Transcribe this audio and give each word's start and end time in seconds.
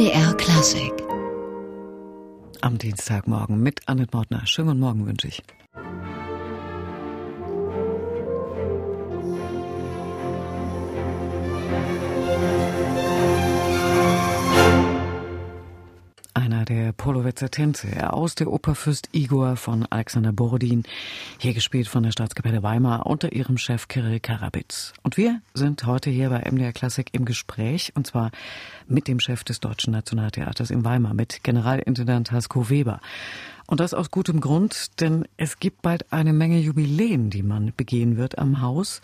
MDR 0.00 0.32
Klassik. 0.38 0.94
Am 2.62 2.78
Dienstagmorgen 2.78 3.62
mit 3.62 3.86
Annette 3.86 4.16
Mortner. 4.16 4.46
Schönen 4.46 4.68
guten 4.68 4.80
Morgen 4.80 5.06
wünsche 5.06 5.28
ich. 5.28 5.42
Polowetzer 17.00 17.50
Tänze 17.50 18.12
aus 18.12 18.34
der 18.34 18.52
Oper 18.52 18.74
Fürst 18.74 19.08
Igor 19.12 19.56
von 19.56 19.86
Alexander 19.88 20.32
Borodin, 20.32 20.82
hier 21.38 21.54
gespielt 21.54 21.88
von 21.88 22.02
der 22.02 22.12
Staatskapelle 22.12 22.62
Weimar 22.62 23.06
unter 23.06 23.32
ihrem 23.32 23.56
Chef 23.56 23.88
Kirill 23.88 24.20
Karabitz. 24.20 24.92
Und 25.02 25.16
wir 25.16 25.40
sind 25.54 25.86
heute 25.86 26.10
hier 26.10 26.28
bei 26.28 26.40
MDR 26.40 26.74
Klassik 26.74 27.08
im 27.12 27.24
Gespräch, 27.24 27.92
und 27.94 28.06
zwar 28.06 28.32
mit 28.86 29.08
dem 29.08 29.18
Chef 29.18 29.44
des 29.44 29.60
Deutschen 29.60 29.94
Nationaltheaters 29.94 30.70
in 30.70 30.84
Weimar, 30.84 31.14
mit 31.14 31.42
Generalintendant 31.42 32.32
Hasko 32.32 32.68
Weber. 32.68 33.00
Und 33.66 33.80
das 33.80 33.94
aus 33.94 34.10
gutem 34.10 34.42
Grund, 34.42 35.00
denn 35.00 35.26
es 35.38 35.58
gibt 35.58 35.80
bald 35.80 36.12
eine 36.12 36.34
Menge 36.34 36.58
Jubiläen, 36.58 37.30
die 37.30 37.42
man 37.42 37.72
begehen 37.78 38.18
wird 38.18 38.36
am 38.36 38.60
Haus. 38.60 39.00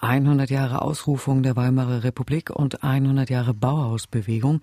100 0.00 0.50
Jahre 0.50 0.82
Ausrufung 0.82 1.42
der 1.42 1.56
Weimarer 1.56 2.04
Republik 2.04 2.50
und 2.50 2.82
100 2.82 3.30
Jahre 3.30 3.54
Bauhausbewegung. 3.54 4.60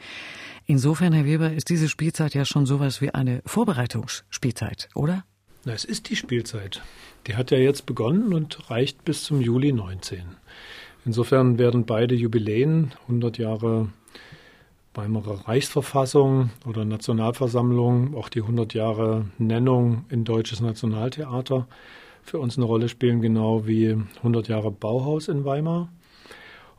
Insofern, 0.65 1.13
Herr 1.13 1.25
Weber, 1.25 1.53
ist 1.53 1.69
diese 1.69 1.89
Spielzeit 1.89 2.33
ja 2.33 2.45
schon 2.45 2.65
sowas 2.65 3.01
wie 3.01 3.13
eine 3.13 3.41
Vorbereitungsspielzeit, 3.45 4.89
oder? 4.95 5.23
Na, 5.65 5.73
es 5.73 5.85
ist 5.85 6.09
die 6.09 6.15
Spielzeit. 6.15 6.81
Die 7.27 7.35
hat 7.35 7.51
ja 7.51 7.57
jetzt 7.57 7.85
begonnen 7.85 8.33
und 8.33 8.69
reicht 8.69 9.03
bis 9.05 9.23
zum 9.23 9.41
Juli 9.41 9.71
19. 9.73 10.23
Insofern 11.05 11.57
werden 11.57 11.85
beide 11.85 12.15
Jubiläen, 12.15 12.93
100 13.03 13.37
Jahre 13.37 13.89
Weimarer 14.93 15.47
Reichsverfassung 15.47 16.49
oder 16.65 16.83
Nationalversammlung, 16.83 18.15
auch 18.15 18.29
die 18.29 18.41
100 18.41 18.73
Jahre 18.73 19.25
Nennung 19.37 20.05
in 20.09 20.25
Deutsches 20.25 20.59
Nationaltheater, 20.59 21.67
für 22.29 22.39
uns 22.39 22.57
eine 22.57 22.65
Rolle 22.65 22.89
spielen, 22.89 23.21
genau 23.21 23.67
wie 23.67 23.95
100 24.17 24.47
Jahre 24.47 24.71
Bauhaus 24.71 25.27
in 25.27 25.45
Weimar. 25.45 25.89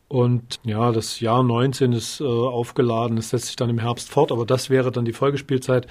Und 0.08 0.58
ja, 0.64 0.90
das 0.90 1.20
Jahr 1.20 1.42
19 1.42 1.92
ist 1.92 2.20
äh, 2.20 2.24
aufgeladen, 2.24 3.18
es 3.18 3.28
setzt 3.28 3.46
sich 3.46 3.56
dann 3.56 3.68
im 3.68 3.78
Herbst 3.78 4.08
fort, 4.08 4.32
aber 4.32 4.46
das 4.46 4.70
wäre 4.70 4.90
dann 4.90 5.04
die 5.04 5.12
Folgespielzeit. 5.12 5.86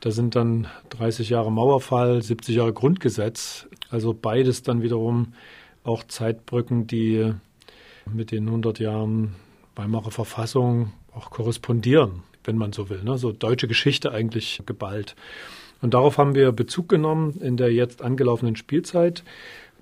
Da 0.00 0.10
sind 0.10 0.36
dann 0.36 0.66
30 0.90 1.30
Jahre 1.30 1.50
Mauerfall, 1.50 2.22
70 2.22 2.56
Jahre 2.56 2.74
Grundgesetz, 2.74 3.66
also 3.90 4.12
beides 4.12 4.62
dann 4.62 4.82
wiederum 4.82 5.32
auch 5.84 6.04
Zeitbrücken, 6.04 6.86
die 6.86 7.32
mit 8.12 8.30
den 8.30 8.46
100 8.46 8.78
Jahren 8.78 9.34
Weimarer 9.74 10.10
Verfassung 10.10 10.92
auch 11.14 11.30
korrespondieren, 11.30 12.22
wenn 12.44 12.58
man 12.58 12.72
so 12.72 12.90
will. 12.90 13.02
Ne? 13.02 13.16
So 13.16 13.32
deutsche 13.32 13.68
Geschichte 13.68 14.12
eigentlich 14.12 14.62
geballt. 14.66 15.16
Und 15.82 15.94
darauf 15.94 16.16
haben 16.16 16.34
wir 16.34 16.52
Bezug 16.52 16.88
genommen 16.88 17.38
in 17.40 17.58
der 17.58 17.72
jetzt 17.72 18.00
angelaufenen 18.00 18.56
Spielzeit, 18.56 19.24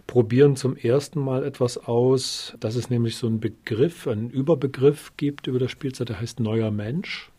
probieren 0.06 0.56
zum 0.56 0.76
ersten 0.76 1.20
Mal 1.20 1.44
etwas 1.44 1.78
aus, 1.78 2.56
dass 2.58 2.74
es 2.74 2.90
nämlich 2.90 3.16
so 3.16 3.28
einen 3.28 3.38
Begriff, 3.38 4.08
einen 4.08 4.30
Überbegriff 4.30 5.12
gibt 5.16 5.46
über 5.46 5.60
das 5.60 5.70
Spielzeit, 5.70 6.08
der 6.08 6.20
heißt 6.20 6.40
neuer 6.40 6.72
Mensch. 6.72 7.30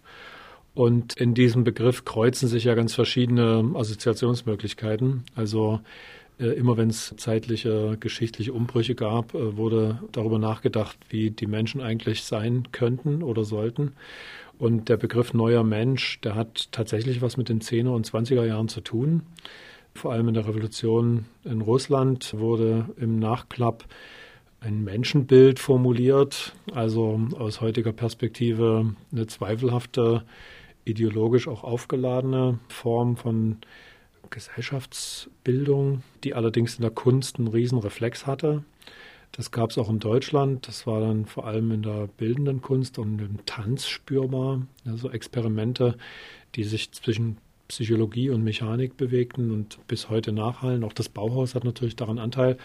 Und 0.73 1.13
in 1.13 1.33
diesem 1.33 1.65
Begriff 1.65 2.05
kreuzen 2.05 2.47
sich 2.47 2.63
ja 2.63 2.75
ganz 2.75 2.93
verschiedene 2.93 3.71
Assoziationsmöglichkeiten. 3.75 5.23
Also 5.35 5.81
äh, 6.39 6.45
immer 6.45 6.77
wenn 6.77 6.89
es 6.89 7.13
zeitliche, 7.17 7.97
geschichtliche 7.99 8.53
Umbrüche 8.53 8.95
gab, 8.95 9.33
äh, 9.33 9.57
wurde 9.57 9.99
darüber 10.13 10.39
nachgedacht, 10.39 10.97
wie 11.09 11.29
die 11.29 11.47
Menschen 11.47 11.81
eigentlich 11.81 12.23
sein 12.23 12.69
könnten 12.71 13.21
oder 13.21 13.43
sollten. 13.43 13.93
Und 14.61 14.89
der 14.89 14.97
Begriff 14.97 15.33
neuer 15.33 15.63
Mensch, 15.63 16.21
der 16.21 16.35
hat 16.35 16.71
tatsächlich 16.71 17.23
was 17.23 17.35
mit 17.35 17.49
den 17.49 17.61
10er 17.61 17.95
und 17.95 18.07
20er 18.07 18.45
Jahren 18.45 18.67
zu 18.67 18.81
tun. 18.81 19.23
Vor 19.95 20.11
allem 20.11 20.27
in 20.27 20.35
der 20.35 20.47
Revolution 20.47 21.25
in 21.43 21.61
Russland 21.61 22.35
wurde 22.37 22.85
im 22.97 23.17
Nachklapp 23.17 23.85
ein 24.59 24.83
Menschenbild 24.83 25.57
formuliert, 25.57 26.53
also 26.75 27.19
aus 27.39 27.59
heutiger 27.59 27.91
Perspektive 27.91 28.93
eine 29.11 29.25
zweifelhafte, 29.25 30.25
ideologisch 30.85 31.47
auch 31.47 31.63
aufgeladene 31.63 32.59
Form 32.67 33.17
von 33.17 33.57
Gesellschaftsbildung, 34.29 36.03
die 36.23 36.35
allerdings 36.35 36.75
in 36.75 36.83
der 36.83 36.91
Kunst 36.91 37.39
einen 37.39 37.47
Riesenreflex 37.47 38.27
hatte. 38.27 38.63
Das 39.31 39.51
gab 39.51 39.69
es 39.69 39.77
auch 39.77 39.89
in 39.89 39.99
Deutschland. 39.99 40.67
Das 40.67 40.85
war 40.85 40.99
dann 40.99 41.25
vor 41.25 41.47
allem 41.47 41.71
in 41.71 41.83
der 41.83 42.07
bildenden 42.07 42.61
Kunst 42.61 42.99
und 42.99 43.19
im 43.19 43.45
Tanz 43.45 43.87
spürbar. 43.87 44.61
Also 44.85 45.09
Experimente, 45.09 45.97
die 46.55 46.63
sich 46.63 46.91
zwischen 46.91 47.37
Psychologie 47.71 48.29
und 48.29 48.43
Mechanik 48.43 48.97
bewegten 48.97 49.49
und 49.49 49.79
bis 49.87 50.09
heute 50.09 50.33
nachhallen. 50.33 50.83
Auch 50.83 50.91
das 50.91 51.07
Bauhaus 51.07 51.55
hat 51.55 51.63
natürlich 51.63 51.95
daran 51.95 52.19
Anteil. 52.19 52.57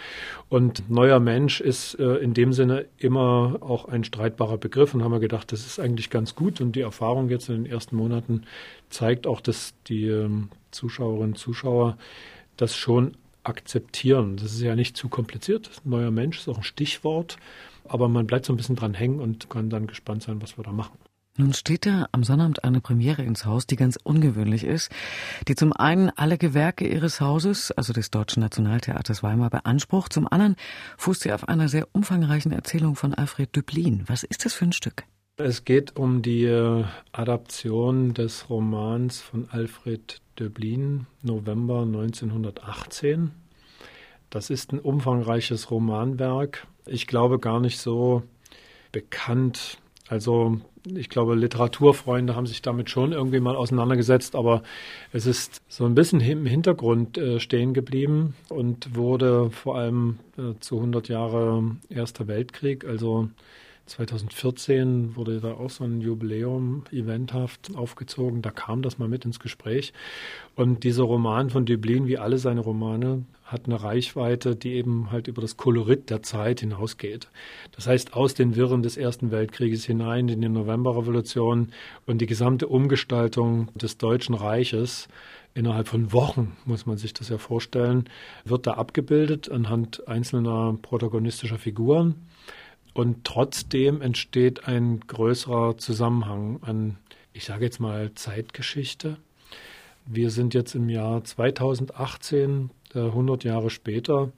Und 0.48 0.90
neuer 0.90 1.20
Mensch 1.20 1.60
ist 1.60 1.94
äh, 2.00 2.16
in 2.16 2.34
dem 2.34 2.52
Sinne 2.52 2.86
immer 2.98 3.58
auch 3.60 3.84
ein 3.84 4.02
streitbarer 4.02 4.58
Begriff 4.58 4.94
und 4.94 5.04
haben 5.04 5.12
wir 5.12 5.20
gedacht, 5.20 5.52
das 5.52 5.64
ist 5.64 5.78
eigentlich 5.78 6.10
ganz 6.10 6.34
gut. 6.34 6.60
Und 6.60 6.72
die 6.72 6.80
Erfahrung 6.80 7.28
jetzt 7.28 7.48
in 7.48 7.62
den 7.62 7.66
ersten 7.66 7.94
Monaten 7.94 8.42
zeigt 8.90 9.28
auch, 9.28 9.40
dass 9.40 9.74
die 9.86 10.08
ähm, 10.08 10.48
Zuschauerinnen 10.72 11.34
und 11.34 11.38
Zuschauer 11.38 11.96
das 12.56 12.74
schon 12.74 13.16
akzeptieren. 13.48 14.36
Das 14.36 14.52
ist 14.52 14.60
ja 14.60 14.76
nicht 14.76 14.96
zu 14.96 15.08
kompliziert. 15.08 15.70
Neuer 15.84 16.10
Mensch 16.10 16.38
ist 16.38 16.48
auch 16.48 16.58
ein 16.58 16.62
Stichwort, 16.62 17.36
aber 17.84 18.08
man 18.08 18.26
bleibt 18.26 18.46
so 18.46 18.52
ein 18.52 18.56
bisschen 18.56 18.76
dran 18.76 18.94
hängen 18.94 19.20
und 19.20 19.50
kann 19.50 19.70
dann 19.70 19.86
gespannt 19.86 20.22
sein, 20.22 20.42
was 20.42 20.58
wir 20.58 20.64
da 20.64 20.72
machen. 20.72 20.98
Nun 21.38 21.52
steht 21.52 21.84
da 21.84 22.06
am 22.12 22.24
Sonnabend 22.24 22.64
eine 22.64 22.80
Premiere 22.80 23.22
ins 23.22 23.44
Haus, 23.44 23.66
die 23.66 23.76
ganz 23.76 23.98
ungewöhnlich 24.02 24.64
ist, 24.64 24.90
die 25.48 25.54
zum 25.54 25.74
einen 25.74 26.08
alle 26.08 26.38
Gewerke 26.38 26.88
ihres 26.88 27.20
Hauses, 27.20 27.70
also 27.72 27.92
des 27.92 28.10
Deutschen 28.10 28.40
Nationaltheaters 28.40 29.22
Weimar, 29.22 29.50
beansprucht, 29.50 30.14
zum 30.14 30.26
anderen 30.26 30.56
fußt 30.96 31.22
sie 31.22 31.32
auf 31.32 31.46
einer 31.46 31.68
sehr 31.68 31.88
umfangreichen 31.92 32.52
Erzählung 32.52 32.96
von 32.96 33.12
Alfred 33.12 33.54
Döblin. 33.54 34.04
Was 34.06 34.22
ist 34.22 34.46
das 34.46 34.54
für 34.54 34.64
ein 34.64 34.72
Stück? 34.72 35.04
Es 35.38 35.66
geht 35.66 35.96
um 35.96 36.22
die 36.22 36.44
äh, 36.44 36.84
Adaption 37.12 38.14
des 38.14 38.48
Romans 38.48 39.20
von 39.20 39.46
Alfred 39.50 40.22
Döblin, 40.38 41.06
November 41.22 41.82
1918. 41.82 43.32
Das 44.30 44.48
ist 44.48 44.72
ein 44.72 44.78
umfangreiches 44.78 45.70
Romanwerk. 45.70 46.66
Ich 46.86 47.06
glaube 47.06 47.38
gar 47.38 47.60
nicht 47.60 47.78
so 47.78 48.22
bekannt. 48.92 49.76
Also 50.08 50.58
ich 50.86 51.10
glaube, 51.10 51.34
Literaturfreunde 51.34 52.34
haben 52.34 52.46
sich 52.46 52.62
damit 52.62 52.88
schon 52.88 53.12
irgendwie 53.12 53.40
mal 53.40 53.56
auseinandergesetzt, 53.56 54.36
aber 54.36 54.62
es 55.12 55.26
ist 55.26 55.60
so 55.68 55.84
ein 55.84 55.94
bisschen 55.94 56.20
im 56.20 56.46
Hintergrund 56.46 57.18
äh, 57.18 57.40
stehen 57.40 57.74
geblieben 57.74 58.34
und 58.48 58.96
wurde 58.96 59.50
vor 59.50 59.76
allem 59.76 60.18
äh, 60.38 60.58
zu 60.60 60.76
100 60.76 61.08
Jahre 61.10 61.76
Erster 61.90 62.26
Weltkrieg, 62.26 62.86
also 62.86 63.28
2014 63.86 65.16
wurde 65.16 65.40
da 65.40 65.54
auch 65.54 65.70
so 65.70 65.84
ein 65.84 66.00
Jubiläum 66.00 66.84
eventhaft 66.90 67.70
aufgezogen. 67.74 68.42
Da 68.42 68.50
kam 68.50 68.82
das 68.82 68.98
mal 68.98 69.08
mit 69.08 69.24
ins 69.24 69.38
Gespräch. 69.38 69.92
Und 70.56 70.84
dieser 70.84 71.04
Roman 71.04 71.50
von 71.50 71.66
Dublin, 71.66 72.06
wie 72.06 72.18
alle 72.18 72.38
seine 72.38 72.60
Romane, 72.60 73.24
hat 73.44 73.66
eine 73.66 73.80
Reichweite, 73.80 74.56
die 74.56 74.74
eben 74.74 75.12
halt 75.12 75.28
über 75.28 75.40
das 75.40 75.56
Kolorit 75.56 76.10
der 76.10 76.22
Zeit 76.22 76.60
hinausgeht. 76.60 77.28
Das 77.72 77.86
heißt, 77.86 78.14
aus 78.14 78.34
den 78.34 78.56
Wirren 78.56 78.82
des 78.82 78.96
Ersten 78.96 79.30
Weltkrieges 79.30 79.84
hinein 79.84 80.28
in 80.28 80.40
die 80.40 80.48
Novemberrevolution 80.48 81.70
und 82.06 82.18
die 82.20 82.26
gesamte 82.26 82.66
Umgestaltung 82.66 83.68
des 83.76 83.98
Deutschen 83.98 84.34
Reiches 84.34 85.06
innerhalb 85.54 85.86
von 85.86 86.12
Wochen, 86.12 86.56
muss 86.64 86.86
man 86.86 86.98
sich 86.98 87.14
das 87.14 87.28
ja 87.28 87.38
vorstellen, 87.38 88.04
wird 88.44 88.66
da 88.66 88.74
abgebildet 88.74 89.50
anhand 89.50 90.06
einzelner 90.08 90.76
protagonistischer 90.82 91.58
Figuren. 91.58 92.16
Und 92.96 93.24
trotzdem 93.24 94.00
entsteht 94.00 94.66
ein 94.66 95.00
größerer 95.00 95.76
Zusammenhang 95.76 96.62
an, 96.62 96.96
ich 97.34 97.44
sage 97.44 97.66
jetzt 97.66 97.78
mal, 97.78 98.14
Zeitgeschichte. 98.14 99.18
Wir 100.06 100.30
sind 100.30 100.54
jetzt 100.54 100.74
im 100.74 100.88
Jahr 100.88 101.22
2018, 101.22 102.70
100 102.94 103.44
äh, 103.44 103.48
Jahre 103.48 103.68
später. 103.68 104.32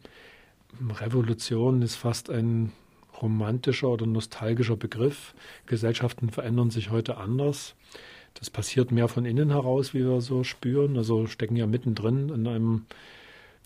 Revolution 0.90 1.82
ist 1.82 1.94
fast 1.94 2.30
ein 2.30 2.72
romantischer 3.22 3.90
oder 3.90 4.06
nostalgischer 4.06 4.76
Begriff. 4.76 5.34
Gesellschaften 5.66 6.28
verändern 6.28 6.70
sich 6.70 6.90
heute 6.90 7.16
anders. 7.16 7.76
Das 8.34 8.50
passiert 8.50 8.90
mehr 8.90 9.06
von 9.06 9.24
innen 9.24 9.50
heraus, 9.50 9.94
wie 9.94 10.04
wir 10.04 10.20
so 10.20 10.42
spüren. 10.42 10.96
Also 10.96 11.28
stecken 11.28 11.54
ja 11.54 11.68
mittendrin 11.68 12.28
in 12.30 12.48
einem 12.48 12.86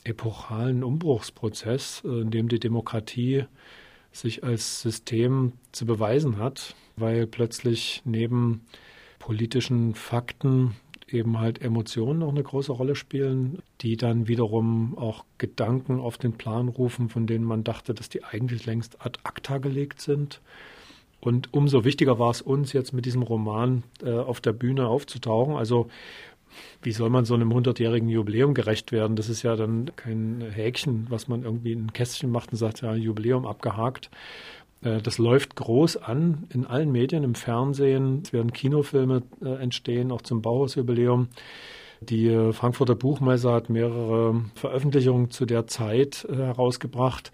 epochalen 0.05 0.85
Umbruchsprozess, 0.85 2.03
äh, 2.05 2.21
in 2.21 2.31
dem 2.31 2.49
die 2.49 2.61
Demokratie 2.61 3.47
sich 4.13 4.45
als 4.45 4.83
System 4.83 5.53
zu 5.73 5.87
beweisen 5.87 6.39
hat, 6.39 6.75
weil 6.97 7.27
plötzlich 7.27 8.03
neben 8.05 8.67
politischen 9.19 9.95
Fakten 9.95 10.77
eben 11.09 11.39
halt 11.39 11.63
Emotionen 11.63 12.23
auch 12.23 12.31
eine 12.31 12.43
große 12.43 12.73
Rolle 12.73 12.95
spielen, 12.95 13.63
die 13.81 13.97
dann 13.97 14.29
wiederum 14.29 14.97
auch 14.97 15.25
Gedanken 15.39 16.01
auf 16.01 16.19
den 16.19 16.33
Plan 16.33 16.69
rufen, 16.69 17.09
von 17.09 17.27
denen 17.27 17.45
man 17.45 17.65
dachte, 17.65 17.95
dass 17.95 18.09
die 18.09 18.25
eigentlich 18.25 18.67
längst 18.67 19.05
ad 19.05 19.21
acta 19.25 19.59
gelegt 19.59 20.01
sind. 20.01 20.41
Und 21.21 21.55
umso 21.55 21.85
wichtiger 21.85 22.19
war 22.19 22.31
es 22.31 22.43
uns 22.43 22.73
jetzt 22.73 22.93
mit 22.93 23.07
diesem 23.07 23.23
Roman 23.23 23.85
äh, 24.03 24.11
auf 24.11 24.41
der 24.41 24.53
Bühne 24.53 24.89
aufzutauchen. 24.89 25.55
Also 25.55 25.89
wie 26.83 26.93
soll 26.93 27.11
man 27.11 27.25
so 27.25 27.35
einem 27.35 27.53
hundertjährigen 27.53 28.09
Jubiläum 28.09 28.55
gerecht 28.55 28.93
werden? 28.93 29.17
Das 29.17 29.29
ist 29.29 29.43
ja 29.43 29.57
dann 29.57 29.91
kein 29.97 30.43
Häkchen, 30.53 31.07
was 31.09 31.29
man 31.29 31.45
irgendwie 31.45 31.73
in 31.73 31.87
ein 31.87 31.93
Kästchen 31.93 32.31
macht 32.31 32.53
und 32.53 32.59
sagt, 32.59 32.83
ja, 32.83 32.95
Jubiläum 32.95 33.47
abgehakt. 33.47 34.11
Äh, 34.83 35.01
das 35.01 35.19
läuft 35.19 35.57
groß 35.57 35.97
an 35.97 36.47
in 36.53 36.67
allen 36.67 36.93
Medien, 36.93 37.25
im 37.25 37.35
Fernsehen. 37.35 38.23
Es 38.25 38.33
werden 38.33 38.53
Kinofilme 38.53 39.23
äh, 39.43 39.63
entstehen, 39.63 40.13
auch 40.13 40.23
zum 40.23 40.43
Bauhausjubiläum. 40.43 41.29
Die 42.01 42.29
äh, 42.29 42.53
Frankfurter 42.53 42.95
Buchmesse 42.95 43.53
hat 43.53 43.71
mehrere 43.71 44.43
Veröffentlichungen 44.55 45.31
zu 45.31 45.47
der 45.47 45.67
Zeit 45.67 46.27
herausgebracht. 46.29 47.33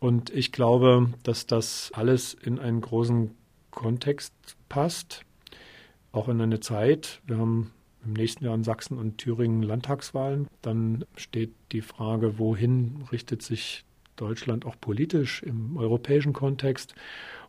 Und 0.00 0.30
ich 0.30 0.52
glaube, 0.52 1.10
dass 1.22 1.46
das 1.46 1.90
alles 1.94 2.34
in 2.34 2.58
einen 2.58 2.80
großen 2.80 3.34
Kontext 3.70 4.32
passt, 4.68 5.24
auch 6.12 6.28
in 6.28 6.40
eine 6.40 6.60
Zeit. 6.60 7.20
Wir 7.26 7.38
haben 7.38 7.72
im 8.08 8.14
nächsten 8.14 8.44
Jahr 8.44 8.54
in 8.54 8.64
Sachsen 8.64 8.98
und 8.98 9.18
Thüringen 9.18 9.62
Landtagswahlen. 9.62 10.48
Dann 10.62 11.04
steht 11.16 11.52
die 11.72 11.82
Frage, 11.82 12.38
wohin 12.38 13.04
richtet 13.12 13.42
sich 13.42 13.84
Deutschland 14.16 14.66
auch 14.66 14.76
politisch 14.80 15.42
im 15.42 15.76
europäischen 15.76 16.32
Kontext. 16.32 16.94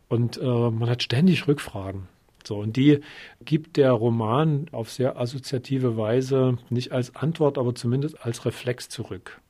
Und 0.08 0.38
äh, 0.38 0.44
man 0.44 0.88
hat 0.88 1.02
ständig 1.02 1.48
Rückfragen. 1.48 2.08
So, 2.44 2.58
und 2.58 2.76
die 2.76 3.00
gibt 3.44 3.76
der 3.76 3.92
Roman 3.92 4.66
auf 4.72 4.90
sehr 4.90 5.18
assoziative 5.18 5.96
Weise 5.96 6.58
nicht 6.68 6.92
als 6.92 7.14
Antwort, 7.16 7.58
aber 7.58 7.74
zumindest 7.74 8.24
als 8.24 8.44
Reflex 8.44 8.88
zurück. 8.88 9.40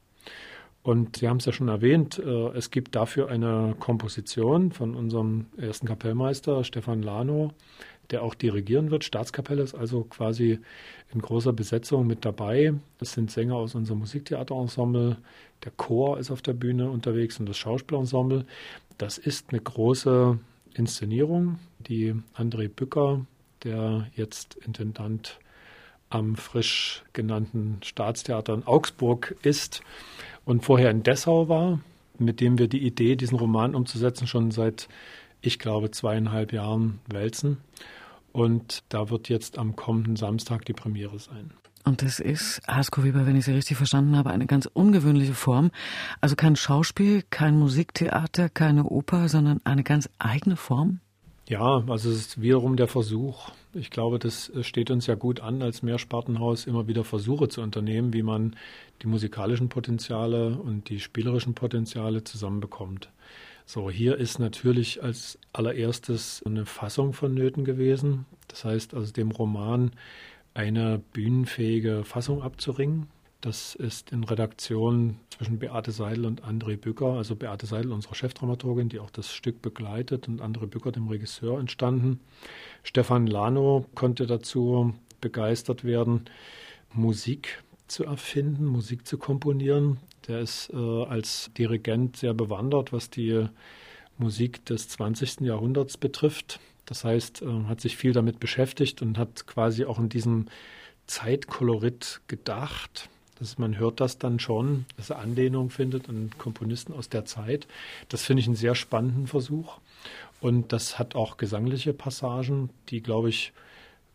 Und 0.82 1.18
Sie 1.18 1.28
haben 1.28 1.36
es 1.36 1.44
ja 1.44 1.52
schon 1.52 1.68
erwähnt, 1.68 2.18
äh, 2.18 2.48
es 2.56 2.70
gibt 2.70 2.94
dafür 2.94 3.28
eine 3.28 3.76
Komposition 3.78 4.72
von 4.72 4.94
unserem 4.94 5.46
ersten 5.56 5.86
Kapellmeister 5.86 6.64
Stefan 6.64 7.02
Lano, 7.02 7.52
der 8.10 8.22
auch 8.22 8.34
dirigieren 8.34 8.90
wird. 8.90 9.04
Staatskapelle 9.04 9.62
ist 9.62 9.74
also 9.74 10.04
quasi 10.04 10.58
in 11.12 11.20
großer 11.20 11.52
Besetzung 11.52 12.06
mit 12.06 12.24
dabei. 12.24 12.74
Es 13.00 13.12
sind 13.12 13.30
Sänger 13.30 13.56
aus 13.56 13.74
unserem 13.74 14.00
Musiktheaterensemble, 14.00 15.16
der 15.64 15.72
Chor 15.72 16.18
ist 16.18 16.30
auf 16.30 16.42
der 16.42 16.54
Bühne 16.54 16.90
unterwegs 16.90 17.38
und 17.38 17.48
das 17.48 17.58
Schauspielensemble. 17.58 18.46
Das 18.98 19.18
ist 19.18 19.50
eine 19.50 19.60
große 19.60 20.38
Inszenierung, 20.74 21.58
die 21.78 22.14
André 22.34 22.68
Bücker, 22.68 23.26
der 23.64 24.06
jetzt 24.14 24.54
Intendant 24.56 25.38
am 26.08 26.36
frisch 26.36 27.04
genannten 27.12 27.78
Staatstheater 27.82 28.54
in 28.54 28.66
Augsburg 28.66 29.36
ist 29.42 29.82
und 30.44 30.64
vorher 30.64 30.90
in 30.90 31.02
Dessau 31.02 31.48
war, 31.48 31.80
mit 32.18 32.40
dem 32.40 32.58
wir 32.58 32.68
die 32.68 32.84
Idee, 32.84 33.16
diesen 33.16 33.38
Roman 33.38 33.74
umzusetzen, 33.74 34.26
schon 34.26 34.50
seit, 34.50 34.88
ich 35.40 35.58
glaube, 35.58 35.90
zweieinhalb 35.90 36.52
Jahren 36.52 37.00
wälzen. 37.06 37.58
Und 38.32 38.84
da 38.88 39.10
wird 39.10 39.28
jetzt 39.28 39.58
am 39.58 39.76
kommenden 39.76 40.16
Samstag 40.16 40.64
die 40.64 40.72
Premiere 40.72 41.18
sein. 41.18 41.52
Und 41.84 42.02
das 42.02 42.20
ist, 42.20 42.60
Hasko 42.68 43.04
Weber, 43.04 43.26
wenn 43.26 43.36
ich 43.36 43.46
Sie 43.46 43.52
richtig 43.52 43.76
verstanden 43.76 44.16
habe, 44.16 44.30
eine 44.30 44.46
ganz 44.46 44.66
ungewöhnliche 44.66 45.34
Form. 45.34 45.70
Also 46.20 46.36
kein 46.36 46.54
Schauspiel, 46.56 47.22
kein 47.30 47.58
Musiktheater, 47.58 48.48
keine 48.50 48.84
Oper, 48.84 49.28
sondern 49.28 49.60
eine 49.64 49.82
ganz 49.82 50.08
eigene 50.18 50.56
Form? 50.56 51.00
Ja, 51.48 51.82
also 51.88 52.10
es 52.10 52.16
ist 52.16 52.40
wiederum 52.40 52.76
der 52.76 52.86
Versuch. 52.86 53.50
Ich 53.72 53.90
glaube, 53.90 54.20
das 54.20 54.52
steht 54.60 54.90
uns 54.90 55.08
ja 55.08 55.16
gut 55.16 55.40
an, 55.40 55.62
als 55.62 55.82
Mehrspartenhaus 55.82 56.66
immer 56.66 56.86
wieder 56.86 57.02
Versuche 57.02 57.48
zu 57.48 57.60
unternehmen, 57.60 58.12
wie 58.12 58.22
man 58.22 58.54
die 59.02 59.08
musikalischen 59.08 59.68
Potenziale 59.68 60.56
und 60.56 60.88
die 60.90 61.00
spielerischen 61.00 61.54
Potenziale 61.54 62.22
zusammenbekommt. 62.22 63.10
So, 63.72 63.88
hier 63.88 64.16
ist 64.16 64.40
natürlich 64.40 65.00
als 65.00 65.38
allererstes 65.52 66.42
eine 66.44 66.66
Fassung 66.66 67.12
vonnöten 67.12 67.64
gewesen. 67.64 68.26
Das 68.48 68.64
heißt, 68.64 68.96
aus 68.96 69.12
dem 69.12 69.30
Roman 69.30 69.92
eine 70.54 71.00
bühnenfähige 71.12 72.02
Fassung 72.02 72.42
abzuringen. 72.42 73.06
Das 73.40 73.76
ist 73.76 74.10
in 74.10 74.24
Redaktion 74.24 75.20
zwischen 75.30 75.60
Beate 75.60 75.92
Seidel 75.92 76.26
und 76.26 76.42
André 76.42 76.76
Bücker, 76.78 77.12
also 77.12 77.36
Beate 77.36 77.66
Seidel, 77.66 77.92
unsere 77.92 78.16
Chefdramaturgin, 78.16 78.88
die 78.88 78.98
auch 78.98 79.10
das 79.10 79.32
Stück 79.32 79.62
begleitet, 79.62 80.26
und 80.26 80.42
André 80.42 80.66
Bücker, 80.66 80.90
dem 80.90 81.06
Regisseur, 81.06 81.60
entstanden. 81.60 82.18
Stefan 82.82 83.28
Lano 83.28 83.86
konnte 83.94 84.26
dazu 84.26 84.94
begeistert 85.20 85.84
werden, 85.84 86.24
Musik 86.92 87.62
zu 87.86 88.02
erfinden, 88.02 88.64
Musik 88.66 89.06
zu 89.06 89.16
komponieren. 89.16 89.98
Der 90.28 90.40
ist 90.40 90.70
äh, 90.72 91.04
als 91.04 91.50
Dirigent 91.56 92.16
sehr 92.16 92.34
bewandert, 92.34 92.92
was 92.92 93.10
die 93.10 93.46
Musik 94.18 94.64
des 94.66 94.88
20. 94.88 95.40
Jahrhunderts 95.40 95.96
betrifft. 95.96 96.60
Das 96.86 97.04
heißt, 97.04 97.42
äh, 97.42 97.64
hat 97.68 97.80
sich 97.80 97.96
viel 97.96 98.12
damit 98.12 98.40
beschäftigt 98.40 99.02
und 99.02 99.18
hat 99.18 99.46
quasi 99.46 99.84
auch 99.84 99.98
in 99.98 100.08
diesem 100.08 100.46
Zeitkolorit 101.06 102.20
gedacht. 102.26 103.08
Das, 103.38 103.58
man 103.58 103.78
hört 103.78 104.00
das 104.00 104.18
dann 104.18 104.38
schon, 104.38 104.84
dass 104.96 105.10
er 105.10 105.18
Anlehnung 105.18 105.70
findet 105.70 106.08
an 106.08 106.30
Komponisten 106.36 106.92
aus 106.92 107.08
der 107.08 107.24
Zeit. 107.24 107.66
Das 108.08 108.22
finde 108.22 108.40
ich 108.40 108.46
einen 108.46 108.56
sehr 108.56 108.74
spannenden 108.74 109.26
Versuch. 109.26 109.78
Und 110.40 110.72
das 110.72 110.98
hat 110.98 111.14
auch 111.14 111.36
gesangliche 111.36 111.92
Passagen, 111.92 112.70
die, 112.88 113.02
glaube 113.02 113.30
ich, 113.30 113.52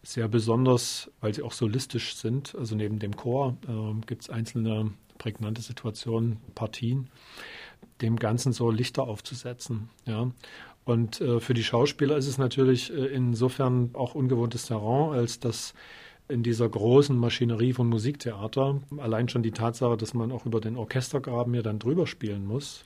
sehr 0.03 0.27
besonders, 0.27 1.09
weil 1.21 1.33
sie 1.33 1.41
auch 1.41 1.51
solistisch 1.51 2.15
sind. 2.15 2.55
Also 2.55 2.75
neben 2.75 2.99
dem 2.99 3.15
Chor 3.15 3.57
äh, 3.67 4.05
gibt 4.05 4.23
es 4.23 4.29
einzelne 4.29 4.91
prägnante 5.17 5.61
Situationen, 5.61 6.37
Partien, 6.55 7.09
dem 8.01 8.17
Ganzen 8.17 8.53
so 8.53 8.69
Lichter 8.69 9.03
aufzusetzen. 9.03 9.89
Ja. 10.05 10.31
Und 10.83 11.19
äh, 11.21 11.39
für 11.39 11.53
die 11.53 11.63
Schauspieler 11.63 12.17
ist 12.17 12.27
es 12.27 12.37
natürlich 12.37 12.93
äh, 12.93 13.07
insofern 13.07 13.89
auch 13.93 14.15
ungewohntes 14.15 14.67
Terrain, 14.67 15.13
als 15.13 15.39
dass 15.39 15.73
in 16.27 16.43
dieser 16.43 16.67
großen 16.67 17.15
Maschinerie 17.15 17.73
von 17.73 17.87
Musiktheater 17.87 18.81
allein 18.97 19.29
schon 19.29 19.43
die 19.43 19.51
Tatsache, 19.51 19.97
dass 19.97 20.13
man 20.13 20.31
auch 20.31 20.45
über 20.45 20.59
den 20.59 20.75
Orchestergraben 20.75 21.53
ja 21.53 21.61
dann 21.61 21.77
drüber 21.77 22.07
spielen 22.07 22.45
muss, 22.45 22.83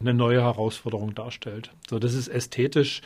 eine 0.00 0.14
neue 0.14 0.42
Herausforderung 0.42 1.14
darstellt. 1.14 1.70
So, 1.88 1.98
das 1.98 2.14
ist 2.14 2.28
ästhetisch 2.28 3.02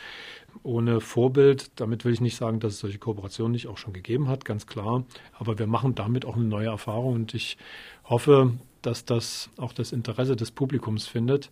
ohne 0.61 1.01
Vorbild. 1.01 1.71
Damit 1.79 2.05
will 2.05 2.13
ich 2.13 2.21
nicht 2.21 2.37
sagen, 2.37 2.59
dass 2.59 2.73
es 2.73 2.79
solche 2.79 2.99
Kooperationen 2.99 3.51
nicht 3.51 3.67
auch 3.67 3.77
schon 3.77 3.93
gegeben 3.93 4.29
hat, 4.29 4.45
ganz 4.45 4.67
klar. 4.67 5.03
Aber 5.33 5.57
wir 5.59 5.67
machen 5.67 5.95
damit 5.95 6.25
auch 6.25 6.35
eine 6.35 6.45
neue 6.45 6.67
Erfahrung 6.67 7.13
und 7.15 7.33
ich 7.33 7.57
hoffe, 8.05 8.53
dass 8.81 9.05
das 9.05 9.49
auch 9.57 9.73
das 9.73 9.91
Interesse 9.91 10.35
des 10.35 10.51
Publikums 10.51 11.07
findet. 11.07 11.49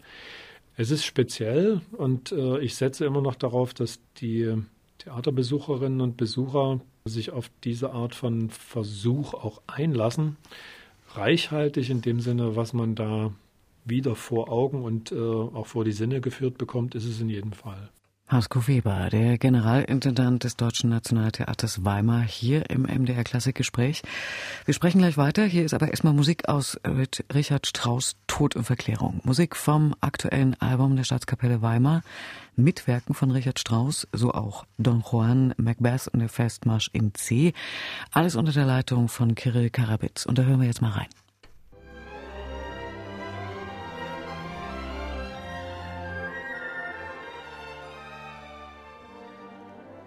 Es 0.76 0.92
ist 0.92 1.06
speziell 1.06 1.82
und 1.92 2.32
äh, 2.32 2.60
ich 2.60 2.76
setze 2.76 3.06
immer 3.06 3.22
noch 3.22 3.36
darauf, 3.36 3.74
dass 3.74 4.00
die 4.18 4.56
Theaterbesucherinnen 5.00 6.02
und 6.02 6.18
Besucher 6.18 6.82
sich 7.06 7.32
auf 7.32 7.50
diese 7.64 7.92
Art 7.92 8.16
von 8.16 8.50
Versuch 8.50 9.34
auch 9.34 9.62
einlassen. 9.68 10.38
Reichhaltig 11.14 11.90
in 11.90 12.02
dem 12.02 12.20
Sinne, 12.20 12.56
was 12.56 12.74
man 12.74 12.96
da 12.96 13.34
wieder 13.84 14.16
vor 14.16 14.50
Augen 14.50 14.84
und 14.84 15.12
äh, 15.12 15.16
auch 15.18 15.68
vor 15.68 15.84
die 15.84 15.92
Sinne 15.92 16.22
geführt 16.22 16.58
bekommt, 16.58 16.96
ist 16.96 17.06
es 17.06 17.20
in 17.20 17.30
jedem 17.30 17.52
Fall. 17.52 17.90
Hasko 18.32 18.66
Weber, 18.66 19.10
der 19.10 19.38
Generalintendant 19.38 20.46
des 20.46 20.56
Deutschen 20.56 20.90
Nationaltheaters 20.90 21.84
Weimar, 21.84 22.22
hier 22.22 22.70
im 22.70 22.84
MDR 22.84 23.26
Klassikgespräch. 23.26 24.04
Wir 24.64 24.74
sprechen 24.74 25.00
gleich 25.00 25.18
weiter. 25.18 25.44
Hier 25.44 25.66
ist 25.66 25.74
aber 25.74 25.90
erstmal 25.90 26.14
Musik 26.14 26.48
aus 26.48 26.80
Richard 26.86 27.68
Strauss 27.68 28.16
Tod 28.28 28.56
und 28.56 28.64
Verklärung. 28.64 29.20
Musik 29.26 29.58
vom 29.58 29.94
aktuellen 30.00 30.56
Album 30.62 30.96
der 30.96 31.04
Staatskapelle 31.04 31.62
Weimar. 31.62 32.04
Mitwerken 32.56 33.16
von 33.16 33.32
Richard 33.32 33.60
Strauss, 33.60 34.08
so 34.14 34.32
auch 34.32 34.66
Don 34.78 35.04
Juan, 35.10 35.54
Macbeth 35.58 36.08
und 36.08 36.20
der 36.22 36.30
Festmarsch 36.30 36.90
in 36.94 37.14
C. 37.14 37.52
Alles 38.12 38.38
unter 38.38 38.54
der 38.54 38.66
Leitung 38.66 39.10
von 39.10 39.36
Kirill 39.36 39.70
Karabitz. 39.70 40.26
Und 40.26 40.38
da 40.38 40.44
hören 40.44 40.62
wir 40.62 40.68
jetzt 40.68 40.82
mal 40.82 40.92
rein. 40.92 41.10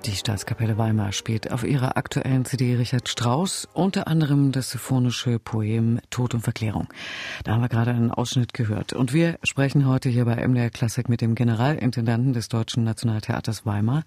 Die 0.05 0.17
Staatskapelle 0.17 0.77
Weimar 0.77 1.13
spielt 1.13 1.51
auf 1.51 1.65
ihrer 1.65 1.97
aktuellen 1.97 2.45
CD 2.45 2.77
Richard 2.77 3.09
Strauss 3.09 3.67
unter 3.73 4.07
anderem 4.07 4.53
das 4.53 4.69
symphonische 4.69 5.39
Poem 5.39 5.99
Tod 6.11 6.35
und 6.35 6.43
Verklärung. 6.43 6.89
Da 7.43 7.53
haben 7.53 7.63
wir 7.63 7.71
gerade 7.71 7.93
einen 7.93 8.11
Ausschnitt 8.11 8.53
gehört. 8.53 8.93
Und 8.93 9.15
wir 9.15 9.39
sprechen 9.45 9.89
heute 9.89 10.11
hier 10.11 10.27
bei 10.27 10.47
MDR 10.47 10.69
Klassik 10.69 11.09
mit 11.09 11.23
dem 11.23 11.35
Generalintendanten 11.35 12.35
des 12.35 12.49
Deutschen 12.49 12.85
Nationaltheaters 12.85 13.65
Weimar, 13.65 14.05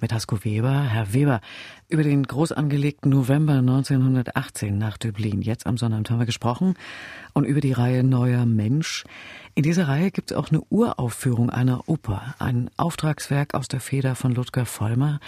mit 0.00 0.12
Hasko 0.12 0.44
Weber. 0.44 0.82
Herr 0.82 1.12
Weber, 1.12 1.40
über 1.88 2.02
den 2.02 2.22
groß 2.22 2.52
angelegten 2.52 3.10
November 3.10 3.54
1918 3.54 4.76
nach 4.76 4.98
Dublin, 4.98 5.42
jetzt 5.42 5.66
am 5.66 5.76
Sonnabend 5.76 6.10
haben 6.10 6.18
wir 6.18 6.26
gesprochen, 6.26 6.74
und 7.32 7.44
über 7.44 7.60
die 7.60 7.72
Reihe 7.72 8.04
Neuer 8.04 8.46
Mensch. 8.46 9.04
In 9.54 9.62
dieser 9.62 9.88
Reihe 9.88 10.10
gibt 10.10 10.30
es 10.30 10.36
auch 10.36 10.50
eine 10.50 10.62
Uraufführung 10.68 11.50
einer 11.50 11.88
Oper, 11.88 12.34
ein 12.38 12.70
Auftragswerk 12.76 13.54
aus 13.54 13.68
der 13.68 13.80
Feder 13.80 14.14
von 14.14 14.34
Ludger 14.34 14.66
Vollmer. 14.66 15.20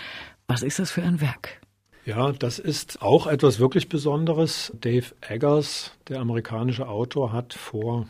Was 0.46 0.62
ist 0.62 0.78
das 0.78 0.90
für 0.90 1.02
ein 1.02 1.20
Werk? 1.20 1.60
Ja, 2.04 2.32
das 2.32 2.58
ist 2.58 3.02
auch 3.02 3.26
etwas 3.26 3.58
wirklich 3.58 3.88
Besonderes. 3.88 4.72
Dave 4.80 5.14
Eggers, 5.20 5.92
der 6.08 6.20
amerikanische 6.20 6.88
Autor, 6.88 7.32
hat 7.32 7.52
vor, 7.52 8.08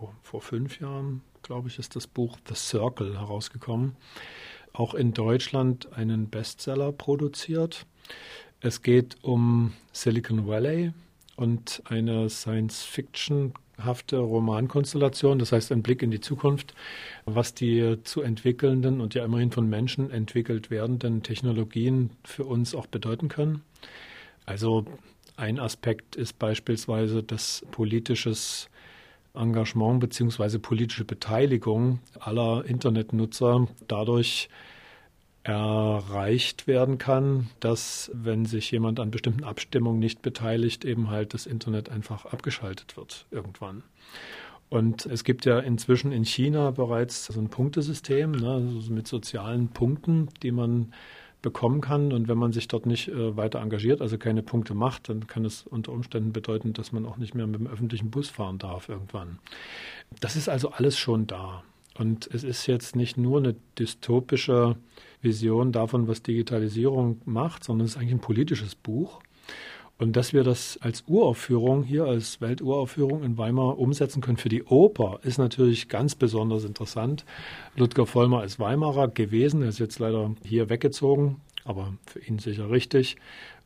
oh, 0.00 0.08
vor 0.22 0.40
fünf 0.40 0.80
Jahren, 0.80 1.22
glaube 1.42 1.68
ich, 1.68 1.78
ist 1.80 1.96
das 1.96 2.06
Buch 2.06 2.38
The 2.48 2.54
Circle 2.54 3.18
herausgekommen. 3.18 3.96
Auch 4.72 4.94
in 4.94 5.12
Deutschland 5.12 5.92
einen 5.92 6.28
Bestseller 6.28 6.92
produziert. 6.92 7.86
Es 8.60 8.82
geht 8.82 9.16
um 9.22 9.72
Silicon 9.92 10.46
Valley 10.46 10.92
und 11.36 11.82
eine 11.86 12.28
Science-Fiction 12.28 13.54
hafte 13.84 14.18
Romankonstellation, 14.18 15.38
das 15.38 15.52
heißt 15.52 15.72
ein 15.72 15.82
Blick 15.82 16.02
in 16.02 16.10
die 16.10 16.20
Zukunft, 16.20 16.74
was 17.24 17.54
die 17.54 17.98
zu 18.04 18.22
entwickelnden 18.22 19.00
und 19.00 19.14
ja 19.14 19.24
immerhin 19.24 19.50
von 19.50 19.68
Menschen 19.68 20.10
entwickelt 20.10 20.70
werdenden 20.70 21.22
Technologien 21.22 22.10
für 22.24 22.44
uns 22.44 22.74
auch 22.74 22.86
bedeuten 22.86 23.28
können. 23.28 23.62
Also 24.46 24.84
ein 25.36 25.58
Aspekt 25.58 26.16
ist 26.16 26.38
beispielsweise, 26.38 27.22
dass 27.22 27.64
politisches 27.70 28.68
Engagement 29.34 30.00
bzw. 30.00 30.58
politische 30.58 31.04
Beteiligung 31.04 32.00
aller 32.18 32.64
Internetnutzer 32.64 33.68
dadurch 33.88 34.48
erreicht 35.42 36.66
werden 36.66 36.98
kann, 36.98 37.48
dass, 37.60 38.10
wenn 38.14 38.44
sich 38.44 38.70
jemand 38.70 39.00
an 39.00 39.10
bestimmten 39.10 39.44
Abstimmungen 39.44 39.98
nicht 39.98 40.20
beteiligt, 40.22 40.84
eben 40.84 41.08
halt 41.08 41.32
das 41.32 41.46
Internet 41.46 41.88
einfach 41.88 42.26
abgeschaltet 42.26 42.96
wird 42.96 43.26
irgendwann. 43.30 43.82
Und 44.68 45.06
es 45.06 45.24
gibt 45.24 45.46
ja 45.46 45.58
inzwischen 45.58 46.12
in 46.12 46.24
China 46.24 46.70
bereits 46.70 47.26
so 47.26 47.40
ein 47.40 47.48
Punktesystem 47.48 48.30
ne, 48.30 48.52
also 48.52 48.92
mit 48.92 49.08
sozialen 49.08 49.68
Punkten, 49.68 50.28
die 50.42 50.52
man 50.52 50.92
bekommen 51.42 51.80
kann. 51.80 52.12
Und 52.12 52.28
wenn 52.28 52.38
man 52.38 52.52
sich 52.52 52.68
dort 52.68 52.86
nicht 52.86 53.08
äh, 53.08 53.36
weiter 53.36 53.60
engagiert, 53.60 54.00
also 54.00 54.18
keine 54.18 54.42
Punkte 54.42 54.74
macht, 54.74 55.08
dann 55.08 55.26
kann 55.26 55.44
es 55.44 55.66
unter 55.66 55.92
Umständen 55.92 56.32
bedeuten, 56.32 56.72
dass 56.72 56.92
man 56.92 57.06
auch 57.06 57.16
nicht 57.16 57.34
mehr 57.34 57.46
mit 57.46 57.60
dem 57.60 57.66
öffentlichen 57.66 58.10
Bus 58.10 58.28
fahren 58.28 58.58
darf 58.58 58.88
irgendwann. 58.88 59.38
Das 60.20 60.36
ist 60.36 60.48
also 60.48 60.70
alles 60.70 60.98
schon 60.98 61.26
da. 61.26 61.62
Und 61.98 62.28
es 62.32 62.44
ist 62.44 62.66
jetzt 62.66 62.96
nicht 62.96 63.16
nur 63.16 63.38
eine 63.38 63.56
dystopische 63.78 64.76
Vision 65.20 65.72
davon, 65.72 66.08
was 66.08 66.22
Digitalisierung 66.22 67.20
macht, 67.24 67.64
sondern 67.64 67.84
es 67.84 67.92
ist 67.92 67.96
eigentlich 67.98 68.14
ein 68.14 68.20
politisches 68.20 68.74
Buch. 68.74 69.20
Und 70.00 70.16
dass 70.16 70.32
wir 70.32 70.44
das 70.44 70.78
als 70.80 71.04
Uraufführung 71.06 71.82
hier, 71.82 72.04
als 72.04 72.40
Welturaufführung 72.40 73.22
in 73.22 73.36
Weimar 73.36 73.78
umsetzen 73.78 74.22
können 74.22 74.38
für 74.38 74.48
die 74.48 74.64
Oper, 74.64 75.20
ist 75.24 75.36
natürlich 75.36 75.90
ganz 75.90 76.14
besonders 76.14 76.64
interessant. 76.64 77.26
Ludger 77.76 78.06
Vollmer 78.06 78.42
ist 78.42 78.58
Weimarer 78.58 79.08
gewesen, 79.08 79.60
er 79.60 79.68
ist 79.68 79.78
jetzt 79.78 79.98
leider 79.98 80.34
hier 80.42 80.70
weggezogen, 80.70 81.42
aber 81.66 81.92
für 82.06 82.18
ihn 82.20 82.38
sicher 82.38 82.70
richtig. 82.70 83.16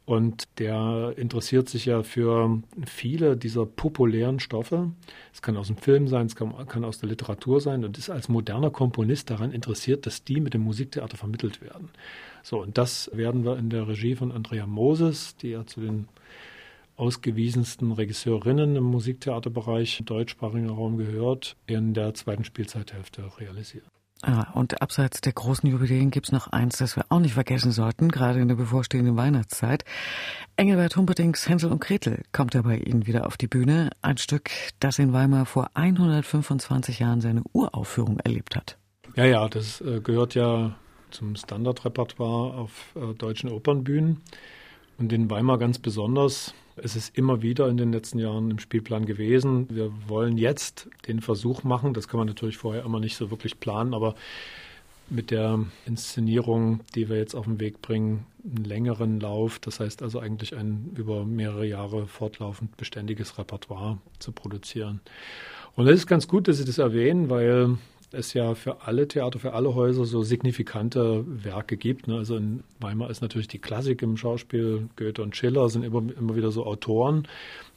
Und 0.06 0.44
der 0.58 1.14
interessiert 1.16 1.70
sich 1.70 1.86
ja 1.86 2.02
für 2.02 2.62
viele 2.86 3.38
dieser 3.38 3.64
populären 3.64 4.38
Stoffe. 4.38 4.90
Es 5.32 5.40
kann 5.40 5.56
aus 5.56 5.68
dem 5.68 5.78
Film 5.78 6.08
sein, 6.08 6.26
es 6.26 6.36
kann, 6.36 6.52
kann, 6.66 6.84
aus 6.84 6.98
der 6.98 7.08
Literatur 7.08 7.60
sein 7.62 7.84
und 7.84 7.96
ist 7.96 8.10
als 8.10 8.28
moderner 8.28 8.70
Komponist 8.70 9.30
daran 9.30 9.50
interessiert, 9.50 10.04
dass 10.04 10.22
die 10.22 10.40
mit 10.40 10.52
dem 10.52 10.60
Musiktheater 10.60 11.16
vermittelt 11.16 11.62
werden. 11.62 11.88
So, 12.42 12.60
und 12.60 12.76
das 12.76 13.10
werden 13.14 13.44
wir 13.44 13.56
in 13.56 13.70
der 13.70 13.88
Regie 13.88 14.14
von 14.14 14.30
Andrea 14.30 14.66
Moses, 14.66 15.36
die 15.36 15.50
ja 15.50 15.64
zu 15.64 15.80
den 15.80 16.06
ausgewiesensten 16.96 17.90
Regisseurinnen 17.90 18.76
im 18.76 18.84
Musiktheaterbereich 18.84 20.00
im 20.00 20.06
deutschsprachigen 20.06 20.68
Raum 20.68 20.98
gehört, 20.98 21.56
in 21.66 21.94
der 21.94 22.12
zweiten 22.12 22.44
Spielzeithälfte 22.44 23.24
realisieren. 23.38 23.88
Ah, 24.22 24.52
und 24.54 24.80
abseits 24.80 25.20
der 25.20 25.32
großen 25.32 25.68
Jubiläen 25.68 26.10
gibt's 26.10 26.32
noch 26.32 26.46
eins, 26.48 26.78
das 26.78 26.96
wir 26.96 27.04
auch 27.10 27.20
nicht 27.20 27.34
vergessen 27.34 27.72
sollten, 27.72 28.08
gerade 28.08 28.40
in 28.40 28.48
der 28.48 28.54
bevorstehenden 28.54 29.16
Weihnachtszeit. 29.16 29.84
Engelbert 30.56 30.96
Humperdings 30.96 31.48
Hänsel 31.48 31.70
und 31.70 31.80
Gretel 31.80 32.22
kommt 32.32 32.54
ja 32.54 32.62
bei 32.62 32.76
Ihnen 32.78 33.06
wieder 33.06 33.26
auf 33.26 33.36
die 33.36 33.48
Bühne. 33.48 33.90
Ein 34.00 34.16
Stück, 34.16 34.50
das 34.80 34.98
in 34.98 35.12
Weimar 35.12 35.44
vor 35.44 35.70
125 35.74 37.00
Jahren 37.00 37.20
seine 37.20 37.42
Uraufführung 37.52 38.18
erlebt 38.20 38.56
hat. 38.56 38.78
Ja, 39.14 39.26
ja, 39.26 39.48
das 39.48 39.80
äh, 39.80 40.00
gehört 40.00 40.34
ja 40.34 40.74
zum 41.10 41.36
Standardrepertoire 41.36 42.54
auf 42.54 42.96
äh, 42.96 43.14
deutschen 43.14 43.50
Opernbühnen. 43.50 44.22
Und 44.98 45.12
in 45.12 45.28
Weimar 45.30 45.58
ganz 45.58 45.78
besonders. 45.78 46.54
Es 46.76 46.96
ist 46.96 47.16
immer 47.16 47.42
wieder 47.42 47.68
in 47.68 47.76
den 47.76 47.92
letzten 47.92 48.18
Jahren 48.18 48.50
im 48.50 48.58
Spielplan 48.58 49.06
gewesen. 49.06 49.66
Wir 49.70 49.92
wollen 50.08 50.38
jetzt 50.38 50.88
den 51.06 51.20
Versuch 51.20 51.62
machen, 51.62 51.94
das 51.94 52.08
kann 52.08 52.18
man 52.18 52.26
natürlich 52.26 52.56
vorher 52.56 52.84
immer 52.84 53.00
nicht 53.00 53.16
so 53.16 53.30
wirklich 53.30 53.60
planen, 53.60 53.94
aber 53.94 54.14
mit 55.10 55.30
der 55.30 55.60
Inszenierung, 55.86 56.80
die 56.94 57.08
wir 57.08 57.16
jetzt 57.16 57.34
auf 57.34 57.44
den 57.44 57.60
Weg 57.60 57.82
bringen, 57.82 58.26
einen 58.44 58.64
längeren 58.64 59.20
Lauf, 59.20 59.58
das 59.58 59.80
heißt 59.80 60.02
also 60.02 60.18
eigentlich 60.18 60.56
ein 60.56 60.92
über 60.96 61.24
mehrere 61.24 61.66
Jahre 61.66 62.06
fortlaufend 62.06 62.76
beständiges 62.76 63.38
Repertoire 63.38 63.98
zu 64.18 64.32
produzieren. 64.32 65.00
Und 65.76 65.88
es 65.88 66.00
ist 66.00 66.06
ganz 66.06 66.28
gut, 66.28 66.48
dass 66.48 66.58
Sie 66.58 66.64
das 66.64 66.78
erwähnen, 66.78 67.30
weil 67.30 67.76
es 68.14 68.34
ja 68.34 68.54
für 68.54 68.82
alle 68.82 69.08
Theater, 69.08 69.38
für 69.38 69.52
alle 69.52 69.74
Häuser 69.74 70.04
so 70.04 70.22
signifikante 70.22 71.24
Werke 71.26 71.76
gibt. 71.76 72.08
Ne? 72.08 72.16
Also 72.16 72.36
in 72.36 72.62
Weimar 72.80 73.10
ist 73.10 73.20
natürlich 73.20 73.48
die 73.48 73.58
Klassik 73.58 74.02
im 74.02 74.16
Schauspiel, 74.16 74.88
Goethe 74.96 75.22
und 75.22 75.36
Schiller 75.36 75.68
sind 75.68 75.84
immer, 75.84 76.02
immer 76.16 76.36
wieder 76.36 76.50
so 76.50 76.64
Autoren, 76.64 77.28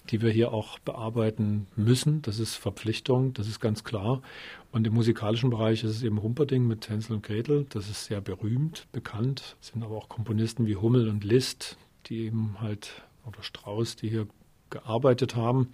die 0.10 0.22
wir 0.22 0.32
hier 0.32 0.54
auch 0.54 0.80
bearbeiten 0.80 1.68
müssen. 1.76 2.22
Das 2.22 2.40
ist 2.40 2.56
Verpflichtung, 2.56 3.34
das 3.34 3.48
ist 3.48 3.60
ganz 3.60 3.84
klar. 3.84 4.22
Und 4.72 4.88
im 4.88 4.94
musikalischen 4.94 5.50
Bereich 5.50 5.84
ist 5.84 5.92
es 5.92 6.04
eben 6.04 6.22
Humperding 6.22 6.68
mit 6.68 6.88
Hänsel 6.90 7.16
und 7.16 7.24
Gretel. 7.24 7.66
Das 7.70 7.90
ist 7.90 8.06
sehr 8.06 8.22
berühmt, 8.22 8.88
bekannt. 8.92 9.58
Es 9.62 9.70
sind 9.70 9.84
aber 9.84 9.96
auch 9.96 10.10
Komponisten 10.10 10.68
wie 10.68 10.76
Hummel 10.76 11.10
und 11.10 11.24
Liszt, 11.24 11.78
die 12.08 12.26
eben 12.26 12.58
halt, 12.62 13.04
oder 13.26 13.44
Strauss, 13.44 13.96
die 13.96 14.10
hier 14.10 14.28
gearbeitet 14.70 15.36
haben 15.36 15.70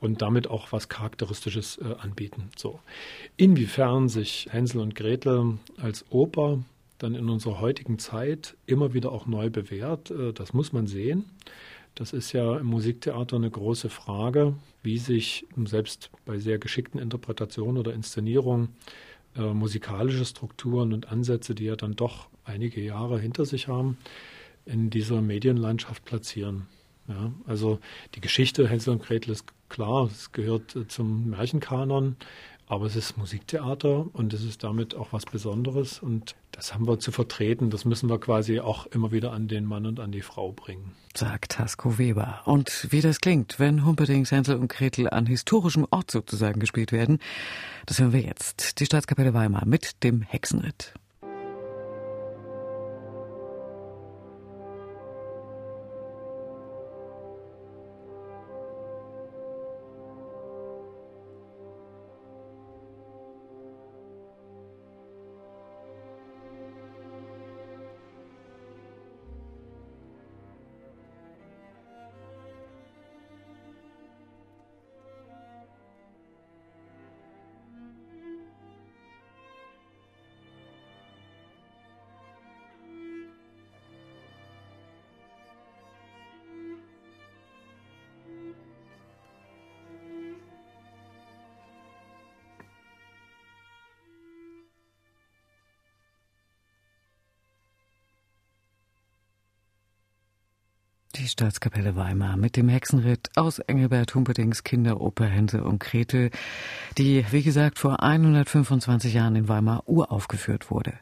und 0.00 0.22
damit 0.22 0.48
auch 0.48 0.72
was 0.72 0.88
Charakteristisches 0.88 1.78
äh, 1.78 1.94
anbieten. 1.98 2.50
So. 2.56 2.80
Inwiefern 3.36 4.08
sich 4.08 4.48
Hänsel 4.50 4.80
und 4.80 4.94
Gretel 4.94 5.58
als 5.76 6.04
Oper 6.10 6.62
dann 6.98 7.14
in 7.14 7.28
unserer 7.28 7.60
heutigen 7.60 7.98
Zeit 7.98 8.56
immer 8.66 8.92
wieder 8.94 9.12
auch 9.12 9.26
neu 9.26 9.50
bewährt, 9.50 10.10
äh, 10.10 10.32
das 10.32 10.52
muss 10.52 10.72
man 10.72 10.86
sehen. 10.86 11.24
Das 11.94 12.12
ist 12.12 12.32
ja 12.32 12.56
im 12.56 12.66
Musiktheater 12.66 13.36
eine 13.36 13.50
große 13.50 13.90
Frage, 13.90 14.54
wie 14.82 14.98
sich 14.98 15.46
selbst 15.64 16.10
bei 16.24 16.38
sehr 16.38 16.58
geschickten 16.58 17.00
Interpretationen 17.00 17.78
oder 17.78 17.92
Inszenierungen 17.92 18.68
äh, 19.36 19.52
musikalische 19.52 20.24
Strukturen 20.24 20.92
und 20.92 21.10
Ansätze, 21.10 21.54
die 21.54 21.64
ja 21.64 21.76
dann 21.76 21.94
doch 21.96 22.28
einige 22.44 22.80
Jahre 22.80 23.20
hinter 23.20 23.44
sich 23.44 23.68
haben, 23.68 23.98
in 24.66 24.90
dieser 24.90 25.20
Medienlandschaft 25.20 26.04
platzieren. 26.04 26.66
Ja, 27.08 27.32
also 27.46 27.80
die 28.14 28.20
Geschichte 28.20 28.68
Hänsel 28.68 28.92
und 28.94 29.02
Gretel 29.02 29.32
ist 29.32 29.44
klar, 29.70 30.06
es 30.06 30.32
gehört 30.32 30.76
äh, 30.76 30.86
zum 30.86 31.30
Märchenkanon, 31.30 32.16
aber 32.66 32.86
es 32.86 32.94
ist 32.94 33.16
Musiktheater 33.16 34.06
und 34.12 34.34
es 34.34 34.44
ist 34.44 34.62
damit 34.62 34.94
auch 34.94 35.12
was 35.12 35.24
Besonderes 35.24 35.98
und 36.00 36.36
das 36.52 36.74
haben 36.74 36.86
wir 36.86 36.98
zu 36.98 37.10
vertreten. 37.10 37.70
Das 37.70 37.84
müssen 37.84 38.08
wir 38.08 38.20
quasi 38.20 38.60
auch 38.60 38.86
immer 38.86 39.12
wieder 39.12 39.32
an 39.32 39.48
den 39.48 39.64
Mann 39.64 39.86
und 39.86 39.98
an 39.98 40.12
die 40.12 40.20
Frau 40.20 40.52
bringen. 40.52 40.92
Sagt 41.16 41.58
Hasko 41.58 41.98
Weber. 41.98 42.42
Und 42.44 42.86
wie 42.90 43.00
das 43.00 43.20
klingt, 43.20 43.58
wenn 43.58 43.84
Humperdinck, 43.84 44.30
Hänsel 44.30 44.56
und 44.56 44.68
Gretel 44.68 45.08
an 45.08 45.26
historischem 45.26 45.86
Ort 45.90 46.10
sozusagen 46.10 46.60
gespielt 46.60 46.92
werden, 46.92 47.18
das 47.86 47.98
hören 47.98 48.12
wir 48.12 48.20
jetzt. 48.20 48.78
Die 48.78 48.86
Staatskapelle 48.86 49.34
Weimar 49.34 49.66
mit 49.66 50.04
dem 50.04 50.22
Hexenritt. 50.22 50.94
Die 101.20 101.28
Staatskapelle 101.28 101.96
Weimar 101.96 102.38
mit 102.38 102.56
dem 102.56 102.70
Hexenritt 102.70 103.28
aus 103.36 103.58
Engelbert 103.58 104.14
Humperdings 104.14 104.64
Kinderoper 104.64 105.26
Hänsel 105.26 105.60
und 105.60 105.78
Gretel, 105.78 106.30
die, 106.96 107.26
wie 107.30 107.42
gesagt, 107.42 107.78
vor 107.78 108.02
125 108.02 109.12
Jahren 109.12 109.36
in 109.36 109.46
Weimar 109.46 109.82
uraufgeführt 109.86 110.70
wurde. 110.70 110.94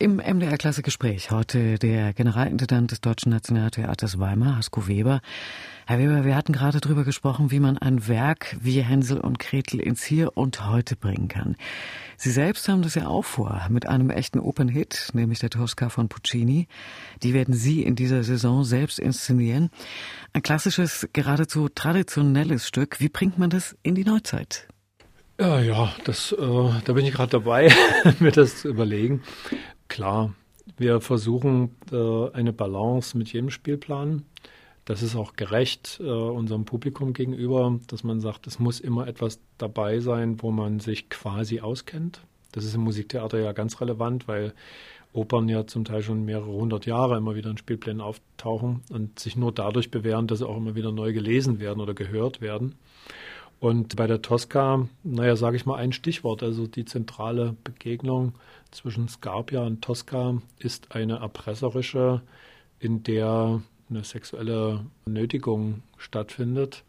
Im 0.00 0.18
MDR 0.18 0.56
Klasse 0.58 0.82
Gespräch 0.82 1.32
heute 1.32 1.76
der 1.76 2.12
Generalintendant 2.12 2.92
des 2.92 3.00
Deutschen 3.00 3.30
Nationaltheaters 3.30 4.20
Weimar, 4.20 4.56
Hasko 4.56 4.86
Weber. 4.86 5.20
Herr 5.88 5.98
Weber, 5.98 6.24
wir 6.24 6.36
hatten 6.36 6.52
gerade 6.52 6.78
darüber 6.78 7.02
gesprochen, 7.02 7.50
wie 7.50 7.58
man 7.58 7.76
ein 7.78 8.06
Werk 8.06 8.56
wie 8.60 8.80
Hänsel 8.80 9.18
und 9.18 9.40
Gretel 9.40 9.80
ins 9.80 10.04
Hier 10.04 10.36
und 10.36 10.68
Heute 10.68 10.94
bringen 10.94 11.26
kann. 11.26 11.56
Sie 12.16 12.30
selbst 12.30 12.68
haben 12.68 12.82
das 12.82 12.94
ja 12.94 13.08
auch 13.08 13.24
vor, 13.24 13.66
mit 13.70 13.88
einem 13.88 14.10
echten 14.10 14.38
Open-Hit, 14.38 15.08
nämlich 15.14 15.40
der 15.40 15.50
Tosca 15.50 15.88
von 15.88 16.08
Puccini. 16.08 16.68
Die 17.24 17.34
werden 17.34 17.54
Sie 17.54 17.82
in 17.82 17.96
dieser 17.96 18.22
Saison 18.22 18.62
selbst 18.62 19.00
inszenieren. 19.00 19.68
Ein 20.32 20.42
klassisches, 20.42 21.08
geradezu 21.12 21.68
traditionelles 21.68 22.68
Stück. 22.68 23.00
Wie 23.00 23.08
bringt 23.08 23.36
man 23.36 23.50
das 23.50 23.76
in 23.82 23.96
die 23.96 24.04
Neuzeit? 24.04 24.68
Ja, 25.40 25.60
ja, 25.60 25.92
das, 26.04 26.30
äh, 26.30 26.70
da 26.84 26.92
bin 26.92 27.04
ich 27.04 27.12
gerade 27.12 27.30
dabei, 27.30 27.72
mir 28.20 28.30
das 28.30 28.58
zu 28.58 28.68
überlegen. 28.68 29.22
Klar, 29.88 30.34
wir 30.76 31.00
versuchen 31.00 31.76
äh, 31.90 32.30
eine 32.32 32.52
Balance 32.52 33.16
mit 33.16 33.32
jedem 33.32 33.50
Spielplan. 33.50 34.24
Das 34.84 35.02
ist 35.02 35.16
auch 35.16 35.34
gerecht 35.34 35.98
äh, 36.00 36.04
unserem 36.04 36.64
Publikum 36.64 37.12
gegenüber, 37.12 37.78
dass 37.88 38.04
man 38.04 38.20
sagt, 38.20 38.46
es 38.46 38.58
muss 38.58 38.80
immer 38.80 39.06
etwas 39.06 39.40
dabei 39.58 40.00
sein, 40.00 40.42
wo 40.42 40.50
man 40.50 40.80
sich 40.80 41.08
quasi 41.10 41.60
auskennt. 41.60 42.22
Das 42.52 42.64
ist 42.64 42.74
im 42.74 42.82
Musiktheater 42.82 43.38
ja 43.38 43.52
ganz 43.52 43.80
relevant, 43.80 44.28
weil 44.28 44.54
Opern 45.12 45.48
ja 45.48 45.66
zum 45.66 45.84
Teil 45.84 46.02
schon 46.02 46.24
mehrere 46.24 46.52
hundert 46.52 46.86
Jahre 46.86 47.16
immer 47.16 47.34
wieder 47.34 47.50
in 47.50 47.58
Spielplänen 47.58 48.00
auftauchen 48.00 48.82
und 48.90 49.18
sich 49.18 49.36
nur 49.36 49.52
dadurch 49.52 49.90
bewähren, 49.90 50.26
dass 50.26 50.38
sie 50.38 50.48
auch 50.48 50.56
immer 50.56 50.74
wieder 50.74 50.92
neu 50.92 51.12
gelesen 51.12 51.60
werden 51.60 51.80
oder 51.80 51.94
gehört 51.94 52.40
werden. 52.40 52.74
Und 53.60 53.96
bei 53.96 54.06
der 54.06 54.22
Tosca, 54.22 54.88
naja, 55.02 55.34
sage 55.34 55.56
ich 55.56 55.66
mal 55.66 55.76
ein 55.76 55.92
Stichwort. 55.92 56.42
Also 56.42 56.66
die 56.66 56.84
zentrale 56.84 57.56
Begegnung 57.64 58.34
zwischen 58.70 59.08
Scarpia 59.08 59.62
und 59.62 59.82
Tosca 59.82 60.40
ist 60.58 60.94
eine 60.94 61.16
erpresserische, 61.16 62.22
in 62.78 63.02
der 63.02 63.60
eine 63.90 64.04
sexuelle 64.04 64.84
Nötigung 65.06 65.82
stattfindet. 65.96 66.84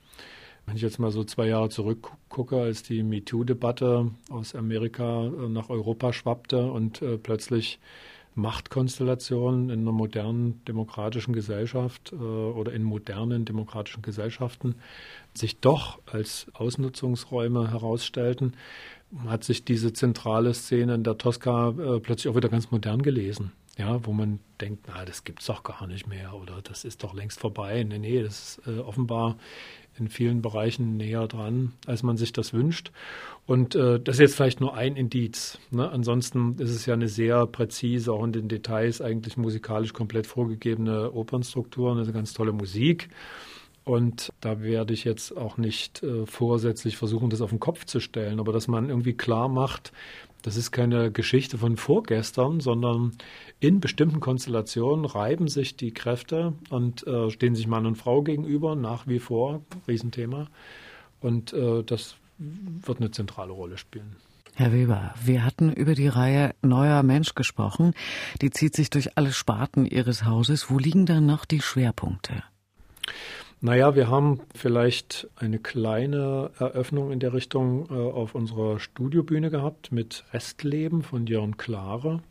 Wenn 0.65 0.75
ich 0.75 0.83
jetzt 0.83 0.99
mal 0.99 1.11
so 1.11 1.23
zwei 1.23 1.47
Jahre 1.47 1.69
zurückgucke, 1.69 2.57
als 2.57 2.83
die 2.83 3.01
MeToo-Debatte 3.01 4.11
aus 4.29 4.53
Amerika 4.53 5.31
nach 5.47 5.69
Europa 5.69 6.13
schwappte 6.13 6.71
und 6.71 7.01
äh, 7.01 7.17
plötzlich 7.17 7.79
Machtkonstellationen 8.35 9.69
in 9.69 9.81
einer 9.81 9.91
modernen 9.91 10.63
demokratischen 10.65 11.33
Gesellschaft 11.33 12.13
äh, 12.13 12.15
oder 12.15 12.73
in 12.73 12.83
modernen 12.83 13.45
demokratischen 13.45 14.01
Gesellschaften 14.01 14.75
sich 15.33 15.59
doch 15.59 15.99
als 16.05 16.47
Ausnutzungsräume 16.53 17.71
herausstellten, 17.71 18.53
hat 19.27 19.43
sich 19.43 19.65
diese 19.65 19.93
zentrale 19.93 20.53
Szene 20.53 20.95
in 20.95 21.03
der 21.03 21.17
Tosca 21.17 21.69
äh, 21.69 21.99
plötzlich 21.99 22.31
auch 22.31 22.37
wieder 22.37 22.49
ganz 22.49 22.71
modern 22.71 23.01
gelesen. 23.01 23.51
Ja, 23.79 24.05
wo 24.05 24.11
man 24.11 24.39
denkt, 24.59 24.87
na, 24.89 25.05
das 25.05 25.23
gibt's 25.23 25.45
doch 25.45 25.63
gar 25.63 25.87
nicht 25.87 26.05
mehr 26.05 26.33
oder 26.33 26.61
das 26.61 26.83
ist 26.83 27.01
doch 27.01 27.13
längst 27.13 27.39
vorbei. 27.39 27.81
Nee, 27.83 27.97
nee, 27.97 28.21
das 28.21 28.57
ist 28.57 28.67
äh, 28.67 28.79
offenbar 28.79 29.37
in 29.97 30.09
vielen 30.09 30.41
Bereichen 30.41 30.97
näher 30.97 31.27
dran, 31.29 31.71
als 31.87 32.03
man 32.03 32.17
sich 32.17 32.33
das 32.33 32.51
wünscht. 32.53 32.91
Und 33.45 33.75
äh, 33.75 33.97
das 34.01 34.15
ist 34.15 34.19
jetzt 34.19 34.35
vielleicht 34.35 34.59
nur 34.59 34.75
ein 34.75 34.97
Indiz. 34.97 35.59
Ne? 35.71 35.89
Ansonsten 35.89 36.57
ist 36.59 36.71
es 36.71 36.85
ja 36.87 36.93
eine 36.93 37.07
sehr 37.07 37.47
präzise, 37.47 38.11
auch 38.11 38.25
in 38.25 38.33
den 38.33 38.49
Details 38.49 39.01
eigentlich 39.01 39.37
musikalisch 39.37 39.93
komplett 39.93 40.27
vorgegebene 40.27 41.13
Opernstruktur, 41.13 41.93
eine 41.93 42.11
ganz 42.11 42.33
tolle 42.33 42.51
Musik. 42.51 43.07
Und 43.85 44.33
da 44.41 44.61
werde 44.61 44.93
ich 44.93 45.05
jetzt 45.05 45.35
auch 45.37 45.55
nicht 45.57 46.03
äh, 46.03 46.25
vorsätzlich 46.25 46.97
versuchen, 46.97 47.29
das 47.29 47.39
auf 47.39 47.49
den 47.49 47.61
Kopf 47.61 47.85
zu 47.85 48.01
stellen, 48.01 48.41
aber 48.41 48.51
dass 48.51 48.67
man 48.67 48.89
irgendwie 48.89 49.13
klar 49.13 49.47
macht, 49.47 49.93
das 50.41 50.55
ist 50.55 50.71
keine 50.71 51.11
Geschichte 51.11 51.57
von 51.57 51.77
vorgestern, 51.77 52.59
sondern 52.59 53.11
in 53.59 53.79
bestimmten 53.79 54.19
Konstellationen 54.19 55.05
reiben 55.05 55.47
sich 55.47 55.75
die 55.75 55.91
Kräfte 55.91 56.53
und 56.69 57.05
äh, 57.07 57.29
stehen 57.29 57.55
sich 57.55 57.67
Mann 57.67 57.85
und 57.85 57.95
Frau 57.95 58.21
gegenüber, 58.21 58.75
nach 58.75 59.07
wie 59.07 59.19
vor, 59.19 59.61
Riesenthema. 59.87 60.47
Und 61.19 61.53
äh, 61.53 61.83
das 61.83 62.15
wird 62.37 62.99
eine 62.99 63.11
zentrale 63.11 63.51
Rolle 63.51 63.77
spielen. 63.77 64.15
Herr 64.55 64.73
Weber, 64.73 65.13
wir 65.23 65.45
hatten 65.45 65.71
über 65.71 65.95
die 65.95 66.07
Reihe 66.07 66.53
Neuer 66.61 67.03
Mensch 67.03 67.33
gesprochen. 67.35 67.93
Die 68.41 68.49
zieht 68.49 68.75
sich 68.75 68.89
durch 68.89 69.17
alle 69.17 69.31
Sparten 69.31 69.85
Ihres 69.85 70.25
Hauses. 70.25 70.69
Wo 70.69 70.77
liegen 70.77 71.05
dann 71.05 71.25
noch 71.25 71.45
die 71.45 71.61
Schwerpunkte? 71.61 72.43
Naja, 73.61 73.93
wir 73.93 74.07
haben 74.07 74.39
vielleicht 74.55 75.27
eine 75.35 75.59
kleine 75.59 76.51
Eröffnung 76.59 77.11
in 77.11 77.19
der 77.19 77.33
Richtung 77.33 77.89
äh, 77.89 77.93
auf 77.93 78.33
unserer 78.33 78.79
Studiobühne 78.79 79.49
gehabt 79.49 79.91
mit 79.91 80.23
Restleben 80.31 81.03
von 81.03 81.27
Jörn 81.27 81.57
Klare. 81.57 82.21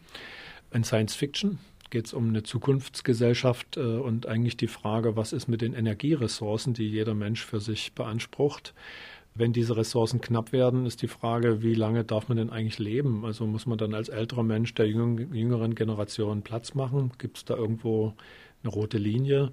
Ein 0.71 0.85
Science 0.85 1.15
Fiction 1.15 1.59
geht 1.91 2.07
es 2.07 2.15
um 2.15 2.29
eine 2.29 2.45
Zukunftsgesellschaft 2.45 3.77
äh, 3.77 3.81
und 3.81 4.25
eigentlich 4.27 4.57
die 4.57 4.69
Frage, 4.69 5.17
was 5.17 5.35
ist 5.35 5.49
mit 5.49 5.61
den 5.61 5.75
Energieressourcen, 5.75 6.73
die 6.73 6.89
jeder 6.89 7.15
Mensch 7.15 7.45
für 7.45 7.61
sich 7.61 7.93
beansprucht. 7.93 8.73
Wenn 9.35 9.53
diese 9.53 9.77
Ressourcen 9.77 10.23
knapp 10.23 10.53
werden, 10.53 10.87
ist 10.87 11.03
die 11.03 11.09
Frage, 11.09 11.63
wie 11.63 11.75
lange 11.75 12.05
darf 12.05 12.29
man 12.29 12.39
denn 12.39 12.51
eigentlich 12.51 12.79
leben? 12.79 13.27
Also 13.27 13.47
muss 13.47 13.67
man 13.67 13.77
dann 13.77 13.93
als 13.93 14.09
älterer 14.09 14.43
Mensch 14.43 14.73
der 14.75 14.89
jüngeren 14.89 15.75
Generation 15.75 16.41
Platz 16.41 16.75
machen? 16.75 17.13
Gibt 17.19 17.37
es 17.37 17.45
da 17.45 17.55
irgendwo 17.55 18.15
eine 18.63 18.73
rote 18.73 18.99
Linie. 18.99 19.53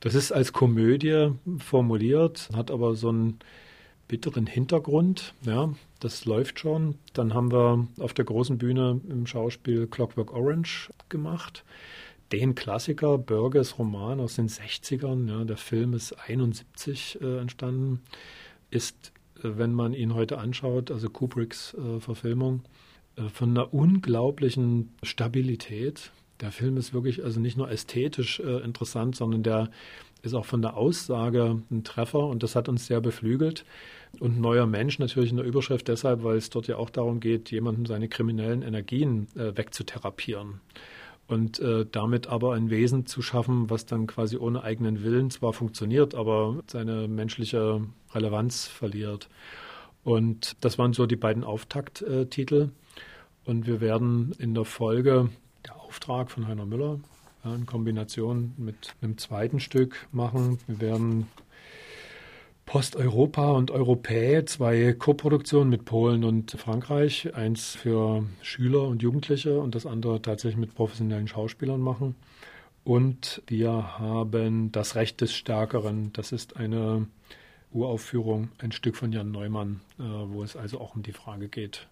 Das 0.00 0.14
ist 0.14 0.32
als 0.32 0.52
Komödie 0.52 1.32
formuliert, 1.58 2.50
hat 2.54 2.70
aber 2.70 2.94
so 2.94 3.08
einen 3.08 3.38
bitteren 4.08 4.46
Hintergrund. 4.46 5.34
Ja, 5.42 5.72
das 6.00 6.24
läuft 6.24 6.58
schon. 6.58 6.96
Dann 7.12 7.32
haben 7.32 7.52
wir 7.52 7.86
auf 8.00 8.12
der 8.12 8.24
großen 8.24 8.58
Bühne 8.58 9.00
im 9.08 9.26
Schauspiel 9.26 9.86
Clockwork 9.86 10.32
Orange 10.32 10.90
gemacht. 11.08 11.64
Den 12.32 12.54
Klassiker, 12.54 13.18
Burgers 13.18 13.78
Roman 13.78 14.20
aus 14.20 14.36
den 14.36 14.48
60ern, 14.48 15.28
ja, 15.28 15.44
der 15.44 15.56
Film 15.56 15.94
ist 15.94 16.12
71 16.12 17.18
äh, 17.20 17.38
entstanden, 17.38 18.02
ist, 18.70 19.12
äh, 19.38 19.50
wenn 19.56 19.72
man 19.72 19.94
ihn 19.94 20.14
heute 20.14 20.38
anschaut, 20.38 20.90
also 20.90 21.10
Kubricks 21.10 21.74
äh, 21.74 22.00
Verfilmung, 22.00 22.62
äh, 23.16 23.28
von 23.28 23.50
einer 23.50 23.74
unglaublichen 23.74 24.92
Stabilität, 25.02 26.12
der 26.40 26.52
Film 26.52 26.76
ist 26.76 26.94
wirklich 26.94 27.22
also 27.24 27.40
nicht 27.40 27.56
nur 27.56 27.70
ästhetisch 27.70 28.40
äh, 28.40 28.62
interessant, 28.64 29.16
sondern 29.16 29.42
der 29.42 29.70
ist 30.22 30.34
auch 30.34 30.44
von 30.44 30.62
der 30.62 30.76
Aussage 30.76 31.62
ein 31.70 31.84
Treffer 31.84 32.26
und 32.26 32.42
das 32.42 32.54
hat 32.54 32.68
uns 32.68 32.86
sehr 32.86 33.00
beflügelt. 33.00 33.64
Und 34.18 34.40
neuer 34.40 34.66
Mensch 34.66 34.98
natürlich 34.98 35.30
in 35.30 35.36
der 35.36 35.46
Überschrift 35.46 35.88
deshalb, 35.88 36.24
weil 36.24 36.36
es 36.36 36.50
dort 36.50 36.66
ja 36.66 36.76
auch 36.76 36.90
darum 36.90 37.20
geht, 37.20 37.50
jemandem 37.50 37.86
seine 37.86 38.08
kriminellen 38.08 38.62
Energien 38.62 39.28
äh, 39.36 39.56
wegzutherapieren. 39.56 40.60
Und 41.26 41.60
äh, 41.60 41.86
damit 41.90 42.26
aber 42.26 42.54
ein 42.54 42.70
Wesen 42.70 43.06
zu 43.06 43.22
schaffen, 43.22 43.70
was 43.70 43.86
dann 43.86 44.08
quasi 44.08 44.36
ohne 44.36 44.64
eigenen 44.64 45.04
Willen 45.04 45.30
zwar 45.30 45.52
funktioniert, 45.52 46.14
aber 46.14 46.60
seine 46.66 47.06
menschliche 47.06 47.82
Relevanz 48.12 48.66
verliert. 48.66 49.28
Und 50.02 50.56
das 50.60 50.76
waren 50.76 50.92
so 50.92 51.06
die 51.06 51.16
beiden 51.16 51.44
Auftakttitel. 51.44 52.70
Und 53.44 53.66
wir 53.66 53.80
werden 53.80 54.32
in 54.38 54.54
der 54.54 54.64
Folge 54.64 55.30
Auftrag 55.90 56.30
von 56.30 56.46
Heiner 56.46 56.66
Müller 56.66 57.00
in 57.44 57.66
Kombination 57.66 58.54
mit 58.58 58.94
einem 59.02 59.18
zweiten 59.18 59.58
Stück 59.58 60.06
machen. 60.12 60.60
Wir 60.68 60.80
werden 60.80 61.26
Posteuropa 62.64 63.50
und 63.50 63.72
Europä, 63.72 64.44
zwei 64.44 64.92
Koproduktionen 64.92 65.68
mit 65.68 65.84
Polen 65.84 66.22
und 66.22 66.52
Frankreich, 66.52 67.34
eins 67.34 67.74
für 67.74 68.24
Schüler 68.40 68.84
und 68.84 69.02
Jugendliche 69.02 69.58
und 69.58 69.74
das 69.74 69.84
andere 69.84 70.22
tatsächlich 70.22 70.60
mit 70.60 70.76
professionellen 70.76 71.26
Schauspielern 71.26 71.80
machen. 71.80 72.14
Und 72.84 73.42
wir 73.48 73.98
haben 73.98 74.70
Das 74.70 74.94
Recht 74.94 75.20
des 75.20 75.34
Stärkeren. 75.34 76.12
Das 76.12 76.30
ist 76.30 76.56
eine 76.56 77.08
Uraufführung, 77.72 78.50
ein 78.58 78.70
Stück 78.70 78.96
von 78.96 79.10
Jan 79.10 79.32
Neumann, 79.32 79.80
äh, 79.98 80.02
wo 80.04 80.44
es 80.44 80.54
also 80.54 80.80
auch 80.80 80.94
um 80.94 81.02
die 81.02 81.12
Frage 81.12 81.48
geht, 81.48 81.88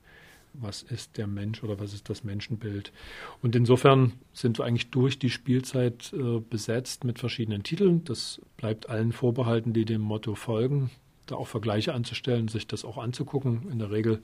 was 0.60 0.82
ist 0.82 1.16
der 1.16 1.26
Mensch 1.26 1.62
oder 1.62 1.78
was 1.78 1.94
ist 1.94 2.08
das 2.08 2.24
Menschenbild. 2.24 2.92
Und 3.42 3.56
insofern 3.56 4.12
sind 4.32 4.58
wir 4.58 4.64
eigentlich 4.64 4.90
durch 4.90 5.18
die 5.18 5.30
Spielzeit 5.30 6.12
äh, 6.12 6.40
besetzt 6.40 7.04
mit 7.04 7.18
verschiedenen 7.18 7.62
Titeln. 7.62 8.04
Das 8.04 8.40
bleibt 8.56 8.88
allen 8.88 9.12
vorbehalten, 9.12 9.72
die 9.72 9.84
dem 9.84 10.00
Motto 10.00 10.34
folgen, 10.34 10.90
da 11.26 11.36
auch 11.36 11.46
Vergleiche 11.46 11.94
anzustellen, 11.94 12.48
sich 12.48 12.66
das 12.66 12.84
auch 12.84 12.98
anzugucken. 12.98 13.70
In 13.70 13.78
der 13.78 13.90
Regel 13.90 14.20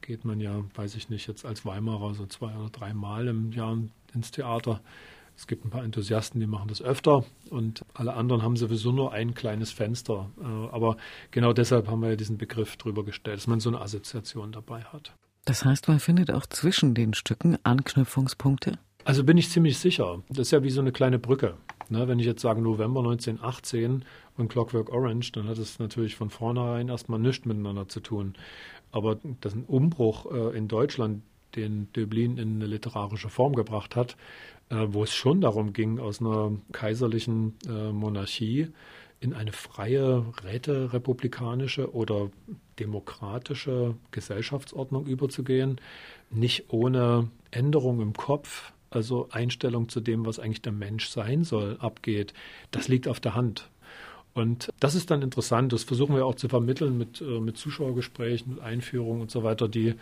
geht 0.00 0.24
man 0.24 0.40
ja, 0.40 0.64
weiß 0.74 0.94
ich 0.94 1.08
nicht, 1.08 1.26
jetzt 1.26 1.44
als 1.44 1.64
Weimarer 1.64 2.14
so 2.14 2.26
zwei 2.26 2.54
oder 2.54 2.70
drei 2.70 2.94
Mal 2.94 3.28
im 3.28 3.52
Jahr 3.52 3.78
ins 4.14 4.30
Theater. 4.30 4.80
Es 5.36 5.46
gibt 5.46 5.66
ein 5.66 5.70
paar 5.70 5.84
Enthusiasten, 5.84 6.40
die 6.40 6.46
machen 6.46 6.68
das 6.68 6.80
öfter 6.80 7.24
und 7.50 7.84
alle 7.92 8.14
anderen 8.14 8.42
haben 8.42 8.56
sowieso 8.56 8.90
nur 8.90 9.12
ein 9.12 9.34
kleines 9.34 9.70
Fenster. 9.70 10.30
Äh, 10.40 10.44
aber 10.44 10.96
genau 11.30 11.52
deshalb 11.52 11.88
haben 11.88 12.00
wir 12.00 12.10
ja 12.10 12.16
diesen 12.16 12.38
Begriff 12.38 12.76
drüber 12.78 13.04
gestellt, 13.04 13.36
dass 13.36 13.46
man 13.46 13.60
so 13.60 13.68
eine 13.68 13.80
Assoziation 13.80 14.52
dabei 14.52 14.82
hat. 14.84 15.14
Das 15.46 15.64
heißt, 15.64 15.86
man 15.86 16.00
findet 16.00 16.32
auch 16.32 16.44
zwischen 16.46 16.94
den 16.94 17.14
Stücken 17.14 17.56
Anknüpfungspunkte? 17.62 18.80
Also 19.04 19.22
bin 19.22 19.38
ich 19.38 19.48
ziemlich 19.48 19.78
sicher. 19.78 20.24
Das 20.28 20.48
ist 20.48 20.50
ja 20.50 20.64
wie 20.64 20.70
so 20.70 20.80
eine 20.80 20.90
kleine 20.90 21.20
Brücke. 21.20 21.54
Ne, 21.88 22.08
wenn 22.08 22.18
ich 22.18 22.26
jetzt 22.26 22.42
sage 22.42 22.60
November 22.60 22.98
1918 22.98 24.04
und 24.36 24.48
Clockwork 24.48 24.92
Orange, 24.92 25.30
dann 25.30 25.46
hat 25.46 25.58
es 25.58 25.78
natürlich 25.78 26.16
von 26.16 26.30
vornherein 26.30 26.88
erstmal 26.88 27.20
nichts 27.20 27.46
miteinander 27.46 27.88
zu 27.88 28.00
tun. 28.00 28.34
Aber 28.90 29.20
das 29.40 29.52
ist 29.52 29.58
ein 29.60 29.64
Umbruch 29.66 30.26
äh, 30.32 30.58
in 30.58 30.66
Deutschland, 30.66 31.22
den 31.54 31.92
Döblin 31.92 32.38
in 32.38 32.56
eine 32.56 32.66
literarische 32.66 33.28
Form 33.28 33.54
gebracht 33.54 33.94
hat, 33.94 34.16
äh, 34.70 34.86
wo 34.88 35.04
es 35.04 35.14
schon 35.14 35.40
darum 35.40 35.72
ging, 35.72 36.00
aus 36.00 36.20
einer 36.20 36.50
kaiserlichen 36.72 37.54
äh, 37.68 37.92
Monarchie 37.92 38.72
in 39.20 39.32
eine 39.32 39.52
freie, 39.52 40.24
räterepublikanische 40.44 41.94
oder 41.94 42.30
demokratische 42.78 43.94
Gesellschaftsordnung 44.10 45.06
überzugehen, 45.06 45.80
nicht 46.30 46.64
ohne 46.68 47.30
Änderung 47.50 48.00
im 48.00 48.12
Kopf, 48.12 48.72
also 48.90 49.28
Einstellung 49.30 49.88
zu 49.88 50.00
dem, 50.00 50.26
was 50.26 50.38
eigentlich 50.38 50.62
der 50.62 50.72
Mensch 50.72 51.08
sein 51.08 51.44
soll, 51.44 51.76
abgeht. 51.80 52.34
Das 52.70 52.88
liegt 52.88 53.08
auf 53.08 53.20
der 53.20 53.34
Hand. 53.34 53.70
Und 54.34 54.70
das 54.80 54.94
ist 54.94 55.10
dann 55.10 55.22
interessant. 55.22 55.72
Das 55.72 55.84
versuchen 55.84 56.14
wir 56.14 56.26
auch 56.26 56.34
zu 56.34 56.48
vermitteln 56.48 56.98
mit, 56.98 57.22
äh, 57.22 57.40
mit 57.40 57.56
Zuschauergesprächen, 57.56 58.54
mit 58.54 58.60
Einführungen 58.60 59.22
und 59.22 59.30
so 59.30 59.42
weiter, 59.42 59.66
die 59.66 59.94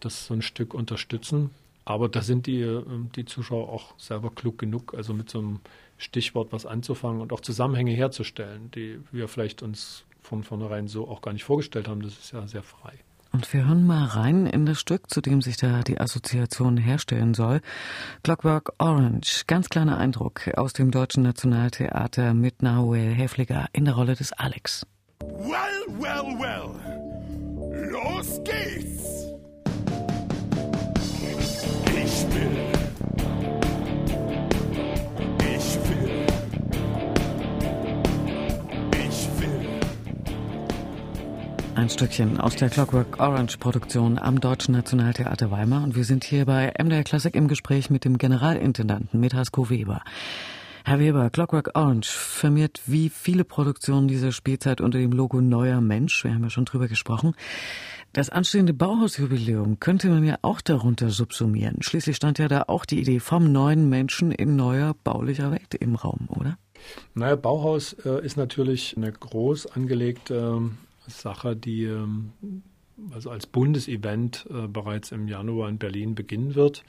das 0.00 0.26
so 0.26 0.34
ein 0.34 0.42
Stück 0.42 0.74
unterstützen. 0.74 1.50
Aber 1.84 2.08
da 2.08 2.20
sind 2.20 2.48
die, 2.48 2.62
ähm, 2.62 3.10
die 3.14 3.24
Zuschauer 3.24 3.68
auch 3.68 3.96
selber 3.96 4.30
klug 4.34 4.58
genug, 4.58 4.92
also 4.94 5.14
mit 5.14 5.30
so 5.30 5.38
einem 5.38 5.60
Stichwort 5.98 6.52
was 6.52 6.66
anzufangen 6.66 7.20
und 7.20 7.32
auch 7.32 7.40
Zusammenhänge 7.40 7.92
herzustellen, 7.92 8.70
die 8.72 9.00
wir 9.12 9.28
vielleicht 9.28 9.62
uns 9.62 10.04
von 10.20 10.42
vornherein 10.42 10.88
so 10.88 11.08
auch 11.08 11.22
gar 11.22 11.32
nicht 11.32 11.44
vorgestellt 11.44 11.88
haben. 11.88 12.02
Das 12.02 12.12
ist 12.12 12.32
ja 12.32 12.46
sehr 12.46 12.62
frei. 12.62 12.94
Und 13.32 13.52
wir 13.52 13.66
hören 13.66 13.86
mal 13.86 14.04
rein 14.04 14.46
in 14.46 14.64
das 14.64 14.80
Stück, 14.80 15.10
zu 15.10 15.20
dem 15.20 15.42
sich 15.42 15.56
da 15.56 15.82
die 15.82 16.00
Assoziation 16.00 16.76
herstellen 16.76 17.34
soll. 17.34 17.60
Clockwork 18.22 18.72
Orange. 18.78 19.44
Ganz 19.46 19.68
kleiner 19.68 19.98
Eindruck 19.98 20.48
aus 20.56 20.72
dem 20.72 20.90
Deutschen 20.90 21.22
Nationaltheater 21.22 22.32
mit 22.32 22.62
Nahuel 22.62 23.12
Häfliger 23.12 23.66
in 23.72 23.84
der 23.84 23.94
Rolle 23.94 24.14
des 24.14 24.32
Alex. 24.32 24.86
Well, 25.20 25.86
well, 25.98 26.24
well. 26.38 27.90
Los 27.90 28.40
geht's! 28.44 29.26
Ich 31.94 32.34
will 32.34 32.75
Ein 41.76 41.90
Stückchen 41.90 42.40
aus 42.40 42.56
der 42.56 42.70
Clockwork 42.70 43.20
Orange 43.20 43.58
Produktion 43.58 44.18
am 44.18 44.40
Deutschen 44.40 44.72
Nationaltheater 44.72 45.50
Weimar 45.50 45.84
und 45.84 45.94
wir 45.94 46.04
sind 46.04 46.24
hier 46.24 46.46
bei 46.46 46.72
MDR 46.82 47.04
Classic 47.04 47.34
im 47.34 47.48
Gespräch 47.48 47.90
mit 47.90 48.06
dem 48.06 48.16
Generalintendanten 48.16 49.20
Metrasko 49.20 49.68
Weber. 49.68 50.00
Herr 50.86 51.00
Weber, 51.00 51.28
Clockwork 51.28 51.72
Orange 51.74 52.08
firmiert 52.08 52.80
wie 52.86 53.10
viele 53.10 53.44
Produktionen 53.44 54.08
dieser 54.08 54.32
Spielzeit 54.32 54.80
unter 54.80 54.98
dem 54.98 55.12
Logo 55.12 55.42
Neuer 55.42 55.82
Mensch. 55.82 56.24
Wir 56.24 56.32
haben 56.32 56.44
ja 56.44 56.48
schon 56.48 56.64
drüber 56.64 56.88
gesprochen. 56.88 57.34
Das 58.14 58.30
anstehende 58.30 58.72
Bauhausjubiläum 58.72 59.78
könnte 59.78 60.08
man 60.08 60.24
ja 60.24 60.38
auch 60.40 60.62
darunter 60.62 61.10
subsumieren. 61.10 61.82
Schließlich 61.82 62.16
stand 62.16 62.38
ja 62.38 62.48
da 62.48 62.64
auch 62.68 62.86
die 62.86 63.00
Idee 63.00 63.20
vom 63.20 63.52
neuen 63.52 63.90
Menschen 63.90 64.32
in 64.32 64.56
neuer 64.56 64.94
baulicher 65.04 65.50
Welt 65.50 65.74
im 65.74 65.94
Raum, 65.94 66.26
oder? 66.30 66.56
Naja, 67.12 67.36
Bauhaus 67.36 67.92
äh, 67.92 68.24
ist 68.24 68.38
natürlich 68.38 68.96
eine 68.96 69.12
groß 69.12 69.66
angelegte 69.66 70.70
Sache, 71.10 71.56
die 71.56 71.84
ähm, 71.84 72.32
also 73.12 73.30
als 73.30 73.46
Bundesevent 73.46 74.46
äh, 74.50 74.66
bereits 74.68 75.12
im 75.12 75.28
Januar 75.28 75.68
in 75.68 75.78
Berlin 75.78 76.14
beginnen 76.14 76.54
wird. 76.54 76.84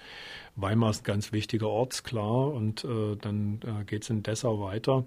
Weimar 0.55 0.91
ist 0.91 1.01
ein 1.01 1.03
ganz 1.03 1.31
wichtiger 1.31 1.67
Ort, 1.67 2.03
klar, 2.03 2.51
und 2.53 2.83
äh, 2.83 3.15
dann 3.17 3.59
äh, 3.63 3.83
geht 3.83 4.03
es 4.03 4.09
in 4.09 4.23
Dessau 4.23 4.61
weiter. 4.61 5.05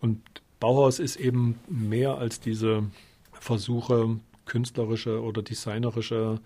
Und 0.00 0.20
Bauhaus 0.60 0.98
ist 0.98 1.16
eben 1.16 1.58
mehr 1.68 2.18
als 2.18 2.40
diese 2.40 2.84
Versuche, 3.32 4.20
künstlerische 4.44 5.22
oder 5.22 5.42
designerische 5.42 6.40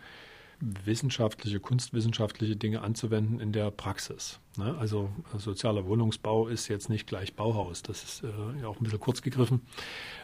wissenschaftliche, 0.60 1.60
kunstwissenschaftliche 1.60 2.56
Dinge 2.56 2.82
anzuwenden 2.82 3.40
in 3.40 3.52
der 3.52 3.70
Praxis. 3.70 4.40
Ne? 4.56 4.76
Also 4.78 5.10
sozialer 5.36 5.86
Wohnungsbau 5.86 6.48
ist 6.48 6.68
jetzt 6.68 6.88
nicht 6.88 7.06
gleich 7.06 7.34
Bauhaus, 7.34 7.82
das 7.82 8.02
ist 8.02 8.24
äh, 8.24 8.60
ja 8.60 8.68
auch 8.68 8.80
ein 8.80 8.84
bisschen 8.84 9.00
kurz 9.00 9.22
gegriffen. 9.22 9.62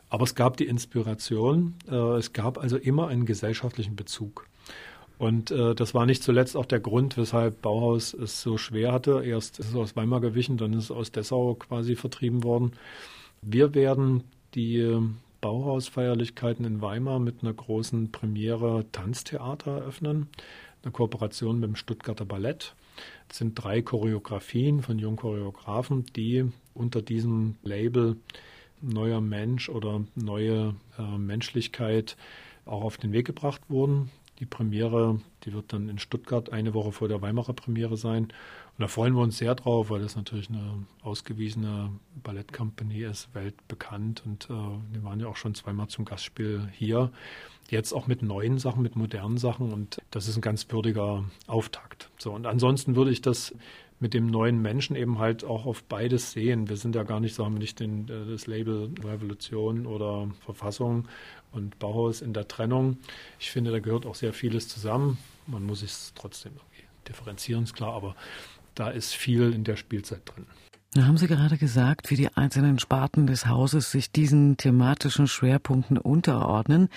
Aber 0.08 0.24
es 0.24 0.34
gab 0.34 0.56
die 0.56 0.66
Inspiration, 0.66 1.74
äh, 1.90 1.94
es 1.94 2.32
gab 2.32 2.58
also 2.58 2.76
immer 2.76 3.08
einen 3.08 3.26
gesellschaftlichen 3.26 3.96
Bezug. 3.96 4.46
Und 5.18 5.50
äh, 5.50 5.74
das 5.74 5.94
war 5.94 6.06
nicht 6.06 6.22
zuletzt 6.22 6.56
auch 6.56 6.66
der 6.66 6.80
Grund, 6.80 7.16
weshalb 7.16 7.62
Bauhaus 7.62 8.12
es 8.12 8.42
so 8.42 8.58
schwer 8.58 8.92
hatte. 8.92 9.22
Erst 9.24 9.58
ist 9.60 9.68
es 9.68 9.74
aus 9.74 9.94
Weimar 9.94 10.20
gewichen, 10.20 10.56
dann 10.56 10.72
ist 10.72 10.84
es 10.84 10.90
aus 10.90 11.12
Dessau 11.12 11.54
quasi 11.54 11.94
vertrieben 11.94 12.42
worden. 12.42 12.72
Wir 13.40 13.74
werden 13.74 14.24
die 14.54 14.98
Bauhausfeierlichkeiten 15.42 16.64
in 16.64 16.80
Weimar 16.80 17.18
mit 17.18 17.42
einer 17.42 17.52
großen 17.52 18.10
Premiere 18.12 18.86
Tanztheater 18.92 19.72
eröffnen, 19.78 20.28
eine 20.82 20.92
Kooperation 20.92 21.60
mit 21.60 21.68
dem 21.68 21.76
Stuttgarter 21.76 22.24
Ballett. 22.24 22.74
Es 23.28 23.38
sind 23.38 23.54
drei 23.56 23.82
Choreografien 23.82 24.82
von 24.82 24.98
jungen 24.98 25.16
Choreografen, 25.16 26.06
die 26.16 26.46
unter 26.74 27.02
diesem 27.02 27.56
Label 27.62 28.16
neuer 28.80 29.20
Mensch 29.20 29.68
oder 29.68 30.04
neue 30.14 30.76
äh, 30.98 31.18
Menschlichkeit 31.18 32.16
auch 32.64 32.82
auf 32.82 32.96
den 32.96 33.12
Weg 33.12 33.26
gebracht 33.26 33.62
wurden. 33.68 34.10
Die 34.38 34.46
Premiere, 34.46 35.20
die 35.44 35.52
wird 35.52 35.72
dann 35.72 35.88
in 35.88 35.98
Stuttgart 35.98 36.52
eine 36.52 36.74
Woche 36.74 36.92
vor 36.92 37.08
der 37.08 37.22
Weimarer 37.22 37.52
Premiere 37.52 37.96
sein. 37.96 38.24
Und 38.24 38.80
da 38.80 38.88
freuen 38.88 39.14
wir 39.14 39.22
uns 39.22 39.38
sehr 39.38 39.54
drauf, 39.54 39.90
weil 39.90 40.00
das 40.00 40.16
natürlich 40.16 40.48
eine 40.48 40.86
ausgewiesene 41.02 41.90
Ballettcompany 42.22 43.02
ist, 43.02 43.34
weltbekannt. 43.34 44.22
Und 44.24 44.46
äh, 44.46 44.54
wir 44.92 45.04
waren 45.04 45.20
ja 45.20 45.28
auch 45.28 45.36
schon 45.36 45.54
zweimal 45.54 45.88
zum 45.88 46.04
Gastspiel 46.04 46.68
hier. 46.72 47.12
Jetzt 47.70 47.92
auch 47.92 48.06
mit 48.06 48.22
neuen 48.22 48.58
Sachen, 48.58 48.82
mit 48.82 48.96
modernen 48.96 49.38
Sachen. 49.38 49.72
Und 49.72 49.98
das 50.10 50.26
ist 50.26 50.36
ein 50.36 50.42
ganz 50.42 50.66
würdiger 50.70 51.24
Auftakt. 51.46 52.10
So, 52.18 52.32
und 52.32 52.46
ansonsten 52.46 52.96
würde 52.96 53.10
ich 53.10 53.20
das 53.20 53.54
mit 54.02 54.14
dem 54.14 54.26
neuen 54.26 54.60
Menschen 54.60 54.96
eben 54.96 55.20
halt 55.20 55.44
auch 55.44 55.64
auf 55.64 55.84
beides 55.84 56.32
sehen. 56.32 56.68
Wir 56.68 56.76
sind 56.76 56.96
ja 56.96 57.04
gar 57.04 57.20
nicht, 57.20 57.36
sagen 57.36 57.54
wir 57.54 57.60
nicht, 57.60 57.78
den, 57.78 58.08
äh, 58.08 58.30
das 58.30 58.48
Label 58.48 58.90
Revolution 59.04 59.86
oder 59.86 60.28
Verfassung 60.40 61.06
und 61.52 61.78
Bauhaus 61.78 62.22
in 62.22 62.32
der 62.32 62.48
Trennung. 62.48 62.98
Ich 63.38 63.50
finde, 63.50 63.70
da 63.70 63.80
gehört 63.80 64.06
auch 64.06 64.14
sehr 64.14 64.32
vieles 64.32 64.68
zusammen. 64.68 65.18
Man 65.46 65.64
muss 65.64 65.82
es 65.82 66.12
trotzdem 66.14 66.52
irgendwie 66.52 66.84
differenzieren, 67.08 67.64
ist 67.64 67.74
klar, 67.74 67.94
aber 67.94 68.16
da 68.74 68.88
ist 68.88 69.14
viel 69.14 69.52
in 69.52 69.64
der 69.64 69.76
Spielzeit 69.76 70.22
drin. 70.24 70.46
Da 70.94 71.06
haben 71.06 71.16
Sie 71.16 71.26
gerade 71.26 71.56
gesagt, 71.56 72.10
wie 72.10 72.16
die 72.16 72.28
einzelnen 72.36 72.78
Sparten 72.78 73.26
des 73.26 73.46
Hauses 73.46 73.90
sich 73.90 74.12
diesen 74.12 74.58
thematischen 74.58 75.26
Schwerpunkten 75.26 75.96
unterordnen. 75.96 76.90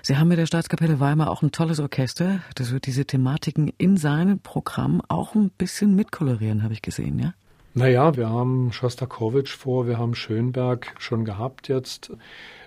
Sie 0.00 0.16
haben 0.16 0.28
mit 0.28 0.38
der 0.38 0.46
Staatskapelle 0.46 1.00
Weimar 1.00 1.30
auch 1.30 1.42
ein 1.42 1.52
tolles 1.52 1.78
Orchester. 1.78 2.40
Das 2.54 2.72
wird 2.72 2.86
diese 2.86 3.04
Thematiken 3.04 3.70
in 3.76 3.98
seinem 3.98 4.38
Programm 4.38 5.02
auch 5.08 5.34
ein 5.34 5.50
bisschen 5.50 5.94
mitkolorieren, 5.94 6.62
habe 6.62 6.72
ich 6.72 6.80
gesehen, 6.80 7.18
ja? 7.18 7.34
Naja, 7.74 8.16
wir 8.16 8.30
haben 8.30 8.72
Schostakowitsch 8.72 9.54
vor, 9.54 9.86
wir 9.86 9.98
haben 9.98 10.14
Schönberg 10.14 10.94
schon 10.98 11.26
gehabt 11.26 11.68
jetzt. 11.68 12.10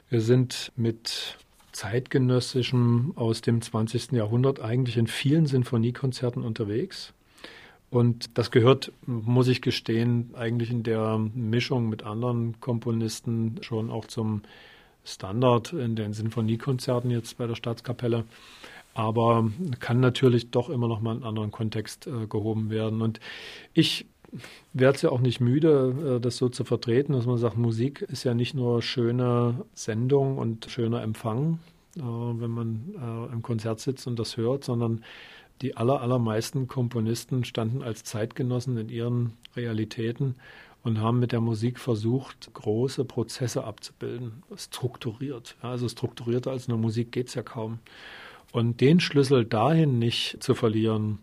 Wir 0.09 0.21
sind 0.21 0.71
mit 0.75 1.37
zeitgenössischem 1.71 3.13
aus 3.15 3.41
dem 3.41 3.61
20. 3.61 4.13
Jahrhundert 4.13 4.59
eigentlich 4.59 4.97
in 4.97 5.05
vielen 5.05 5.45
Sinfoniekonzerten 5.45 6.43
unterwegs. 6.43 7.13
Und 7.91 8.37
das 8.37 8.49
gehört, 8.49 8.91
muss 9.05 9.47
ich 9.47 9.61
gestehen, 9.61 10.31
eigentlich 10.35 10.71
in 10.71 10.81
der 10.81 11.19
Mischung 11.19 11.89
mit 11.89 12.03
anderen 12.03 12.59
Komponisten 12.59 13.57
schon 13.61 13.91
auch 13.91 14.05
zum 14.05 14.41
Standard 15.03 15.73
in 15.73 15.95
den 15.95 16.13
Sinfoniekonzerten 16.13 17.11
jetzt 17.11 17.37
bei 17.37 17.45
der 17.45 17.55
Staatskapelle. 17.55 18.25
Aber 18.95 19.49
kann 19.79 19.99
natürlich 19.99 20.49
doch 20.49 20.69
immer 20.69 20.87
noch 20.87 21.01
mal 21.01 21.11
in 21.11 21.17
einen 21.17 21.27
anderen 21.27 21.51
Kontext 21.51 22.07
äh, 22.07 22.25
gehoben 22.25 22.71
werden. 22.71 23.03
Und 23.03 23.19
ich 23.73 24.07
werde 24.73 24.95
es 24.95 25.01
ja 25.01 25.09
auch 25.11 25.21
nicht 25.21 25.39
müde, 25.39 26.17
äh, 26.17 26.19
das 26.19 26.37
so 26.37 26.49
zu 26.49 26.63
vertreten, 26.63 27.13
dass 27.13 27.25
man 27.25 27.37
sagt, 27.37 27.57
Musik 27.57 28.01
ist 28.01 28.23
ja 28.23 28.33
nicht 28.33 28.53
nur 28.53 28.81
schöne 28.81 29.65
Sendung 29.73 30.37
und 30.37 30.67
schöner 30.69 31.01
Empfang, 31.01 31.59
äh, 31.97 32.01
wenn 32.01 32.51
man 32.51 32.95
äh, 32.95 33.33
im 33.33 33.41
Konzert 33.41 33.79
sitzt 33.79 34.07
und 34.07 34.17
das 34.19 34.37
hört, 34.37 34.63
sondern 34.63 35.03
die 35.61 35.75
aller, 35.75 36.01
allermeisten 36.01 36.67
Komponisten 36.67 37.43
standen 37.43 37.83
als 37.83 38.03
Zeitgenossen 38.03 38.77
in 38.77 38.89
ihren 38.89 39.33
Realitäten 39.55 40.35
und 40.83 40.99
haben 40.99 41.19
mit 41.19 41.33
der 41.33 41.41
Musik 41.41 41.79
versucht, 41.79 42.53
große 42.53 43.03
Prozesse 43.03 43.65
abzubilden, 43.65 44.43
strukturiert. 44.55 45.57
also 45.61 45.89
strukturierter 45.89 46.51
als 46.51 46.67
in 46.67 46.73
der 46.73 46.79
Musik 46.79 47.11
geht 47.11 47.27
es 47.27 47.33
ja 47.33 47.43
kaum. 47.43 47.79
Und 48.51 48.81
den 48.81 48.99
Schlüssel 48.99 49.45
dahin 49.45 49.99
nicht 49.99 50.41
zu 50.41 50.55
verlieren, 50.55 51.19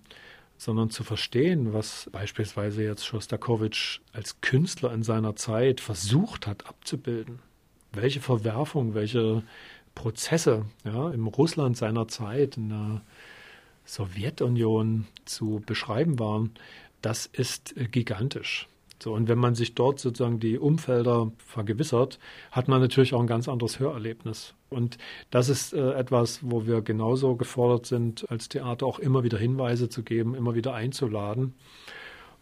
sondern 0.59 0.91
zu 0.91 1.05
verstehen, 1.05 1.73
was 1.73 2.09
beispielsweise 2.13 2.83
jetzt 2.83 3.07
Schostakowitsch 3.07 4.01
als 4.13 4.41
Künstler 4.41 4.93
in 4.93 5.03
seiner 5.03 5.37
Zeit 5.37 5.81
versucht 5.81 6.47
hat 6.47 6.67
abzubilden. 6.67 7.41
Welche 7.93 8.21
Verwerfung, 8.21 8.95
welche 8.95 9.43
Prozesse 9.95 10.67
ja, 10.85 11.11
im 11.11 11.27
Russland 11.27 11.77
seiner 11.77 12.09
Zeit, 12.09 12.57
in 12.57 12.69
der 12.71 13.03
Sowjetunion 13.85 15.07
zu 15.25 15.63
beschreiben 15.65 16.19
waren, 16.19 16.51
das 17.03 17.27
ist 17.27 17.75
gigantisch. 17.93 18.69
So, 19.03 19.13
und 19.13 19.29
wenn 19.29 19.39
man 19.39 19.55
sich 19.55 19.75
dort 19.75 20.01
sozusagen 20.01 20.41
die 20.41 20.59
Umfelder 20.59 21.31
vergewissert, 21.39 22.19
hat 22.51 22.69
man 22.69 22.81
natürlich 22.81 23.15
auch 23.15 23.21
ein 23.21 23.27
ganz 23.27 23.49
anderes 23.49 23.79
Hörerlebnis. 23.79 24.55
Und 24.71 24.99
das 25.31 25.49
ist 25.49 25.75
äh, 25.75 25.93
etwas, 25.93 26.41
wo 26.43 26.67
wir 26.67 26.81
genauso 26.81 27.37
gefordert 27.37 27.87
sind, 27.87 28.31
als 28.31 28.49
Theater 28.49 28.87
auch 28.87 28.99
immer 28.99 29.23
wieder 29.23 29.39
Hinweise 29.39 29.89
zu 29.89 30.03
geben, 30.03 30.35
immer 30.35 30.55
wieder 30.55 30.75
einzuladen. 30.75 31.55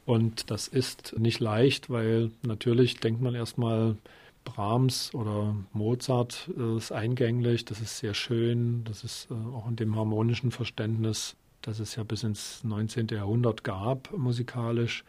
Und 0.07 0.51
das 0.51 0.69
ist 0.69 1.19
nicht 1.19 1.41
leicht, 1.41 1.91
weil 1.91 2.31
natürlich 2.43 3.01
denkt 3.01 3.21
man 3.21 3.35
erstmal, 3.35 3.97
Brahms 4.45 5.15
oder 5.15 5.57
Mozart 5.73 6.51
äh, 6.57 6.77
ist 6.77 6.93
eingänglich, 6.93 7.65
das 7.65 7.81
ist 7.81 7.99
sehr 7.99 8.15
schön, 8.15 8.85
das 8.85 9.03
ist 9.03 9.29
äh, 9.31 9.35
auch 9.35 9.69
in 9.69 9.77
dem 9.77 9.97
harmonischen 9.97 10.51
Verständnis, 10.51 11.35
das 11.63 11.81
es 11.81 11.97
ja 11.97 12.05
bis 12.05 12.23
ins 12.23 12.63
19. 12.63 13.09
Jahrhundert 13.09 13.65
gab, 13.65 14.13
musikalisch, 14.17 15.05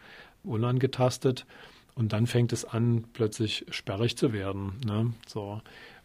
unangetastet. 0.46 1.46
Und 1.94 2.12
dann 2.12 2.26
fängt 2.26 2.52
es 2.52 2.64
an, 2.64 3.04
plötzlich 3.12 3.64
sperrig 3.70 4.16
zu 4.16 4.32
werden. 4.32 4.80
Ne? 4.86 5.12
So. 5.26 5.60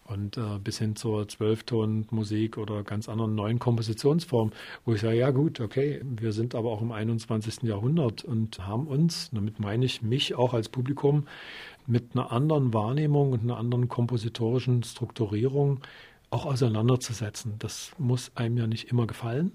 Und 0.05 0.35
äh, 0.35 0.57
bis 0.61 0.79
hin 0.79 0.95
zur 0.95 1.27
Zwölftonmusik 1.27 2.57
oder 2.57 2.83
ganz 2.83 3.07
anderen 3.07 3.35
neuen 3.35 3.59
Kompositionsformen, 3.59 4.53
wo 4.83 4.93
ich 4.93 5.01
sage, 5.01 5.17
ja 5.17 5.31
gut, 5.31 5.61
okay, 5.61 6.01
wir 6.03 6.33
sind 6.33 6.55
aber 6.55 6.69
auch 6.69 6.81
im 6.81 6.91
21. 6.91 7.63
Jahrhundert 7.63 8.23
und 8.25 8.59
haben 8.65 8.87
uns, 8.87 9.29
damit 9.31 9.59
meine 9.59 9.85
ich 9.85 10.01
mich 10.01 10.35
auch 10.35 10.53
als 10.53 10.67
Publikum, 10.69 11.27
mit 11.87 12.13
einer 12.13 12.31
anderen 12.31 12.73
Wahrnehmung 12.73 13.31
und 13.31 13.41
einer 13.41 13.57
anderen 13.57 13.87
kompositorischen 13.87 14.83
Strukturierung 14.83 15.79
auch 16.29 16.45
auseinanderzusetzen. 16.45 17.55
Das 17.59 17.91
muss 17.97 18.31
einem 18.35 18.57
ja 18.57 18.67
nicht 18.67 18.89
immer 18.89 19.07
gefallen, 19.07 19.51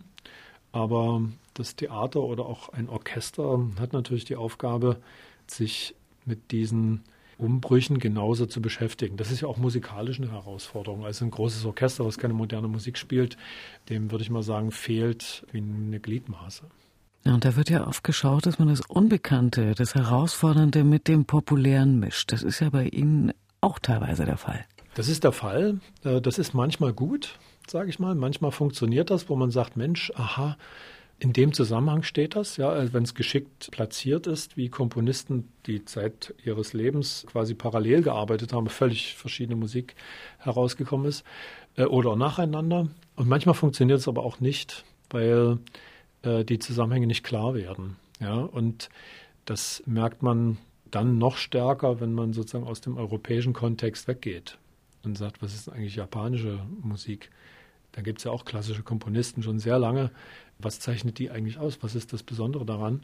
aber 0.73 1.23
das 1.55 1.77
Theater 1.77 2.21
oder 2.21 2.47
auch 2.47 2.69
ein 2.71 2.89
Orchester 2.89 3.61
hat 3.81 3.93
natürlich 3.93 4.25
die 4.25 4.37
Aufgabe, 4.37 4.99
sich 5.47 5.95
mit 6.25 6.51
diesen 6.51 7.03
Umbrüchen 7.39 7.99
genauso 7.99 8.47
zu 8.47 8.63
beschäftigen. 8.63 9.17
Das 9.17 9.31
ist 9.31 9.43
ja 9.43 9.49
auch 9.49 9.59
musikalisch 9.59 10.19
eine 10.19 10.33
Herausforderung. 10.33 11.05
Also 11.05 11.25
ein 11.25 11.31
großes 11.31 11.65
Orchester, 11.67 12.05
was 12.05 12.19
keine 12.19 12.35
moderne 12.35 12.69
Musik 12.69 12.97
spielt, 12.97 13.37
dem 13.89 14.11
würde 14.11 14.23
ich 14.23 14.31
mal 14.31 14.43
sagen, 14.43 14.73
fehlt 14.73 15.47
wie 15.53 15.59
eine 15.59 16.01
Gliedmaße. 16.01 16.65
Ja, 17.25 17.35
und 17.35 17.45
da 17.45 17.57
wird 17.57 17.71
ja 17.71 17.87
oft 17.87 18.05
geschaut, 18.05 18.47
dass 18.47 18.59
man 18.59 18.69
das 18.69 18.81
Unbekannte, 18.81 19.75
das 19.75 19.95
Herausfordernde 19.95 20.85
mit 20.85 21.09
dem 21.09 21.25
Populären 21.25 21.99
mischt. 21.99 22.33
Das 22.33 22.43
ist 22.43 22.61
ja 22.61 22.71
bei 22.71 22.87
Ihnen 22.87 23.33
auch 23.61 23.79
teilweise 23.79 24.25
der 24.25 24.37
Fall. 24.37 24.65
Das 24.95 25.09
ist 25.09 25.25
der 25.25 25.33
Fall. 25.33 25.81
Äh, 26.05 26.21
das 26.21 26.39
ist 26.39 26.55
manchmal 26.55 26.93
gut, 26.93 27.39
sage 27.71 27.91
ich 27.91 27.99
mal. 27.99 28.15
Manchmal 28.15 28.51
funktioniert 28.51 29.11
das, 29.11 29.29
wo 29.29 29.37
man 29.37 29.51
sagt, 29.51 29.77
Mensch, 29.77 30.13
aha, 30.15 30.57
in 31.19 31.33
dem 31.33 31.53
Zusammenhang 31.55 32.03
steht 32.03 32.37
das, 32.37 32.59
ja, 32.59 32.69
also 32.69 32.93
wenn 32.93 33.05
es 33.05 33.15
geschickt 33.15 33.71
platziert 33.71 34.27
ist, 34.27 34.57
wie 34.57 34.69
Komponisten, 34.69 35.49
die 35.65 35.85
Zeit 35.85 36.35
ihres 36.45 36.75
Lebens 36.75 37.25
quasi 37.31 37.55
parallel 37.55 38.03
gearbeitet 38.03 38.53
haben, 38.53 38.69
völlig 38.69 39.15
verschiedene 39.15 39.57
Musik 39.57 39.95
herausgekommen 40.39 41.07
ist, 41.07 41.25
äh, 41.77 41.85
oder 41.85 42.17
nacheinander. 42.17 42.89
Und 43.15 43.29
manchmal 43.29 43.55
funktioniert 43.55 44.01
es 44.01 44.09
aber 44.09 44.25
auch 44.25 44.41
nicht, 44.41 44.85
weil 45.09 45.59
äh, 46.23 46.45
die 46.45 46.59
Zusammenhänge 46.59 47.07
nicht 47.07 47.25
klar 47.25 47.55
werden. 47.55 47.97
Ja, 48.21 48.35
und 48.35 48.91
das 49.47 49.83
merkt 49.87 50.23
man 50.23 50.59
dann 50.91 51.19
noch 51.19 51.37
stärker, 51.37 52.01
wenn 52.01 52.13
man 52.13 52.33
sozusagen 52.33 52.67
aus 52.67 52.81
dem 52.81 52.97
europäischen 52.97 53.53
Kontext 53.53 54.07
weggeht 54.07 54.59
und 55.03 55.17
sagt, 55.17 55.43
was 55.43 55.55
ist 55.55 55.69
eigentlich 55.69 55.97
japanische 55.97 56.61
Musik? 56.83 57.31
Da 57.97 58.03
gibt 58.03 58.19
es 58.19 58.25
ja 58.25 58.31
auch 58.31 58.45
klassische 58.45 58.83
Komponisten 58.83 59.43
schon 59.43 59.59
sehr 59.59 59.79
lange. 59.79 60.11
Was 60.59 60.81
zeichnet 60.81 61.19
die 61.19 61.31
eigentlich 61.31 61.59
aus? 61.59 61.79
Was 61.83 61.95
ist 61.95 62.13
das 62.13 62.23
Besondere 62.23 62.65
daran? 62.65 63.01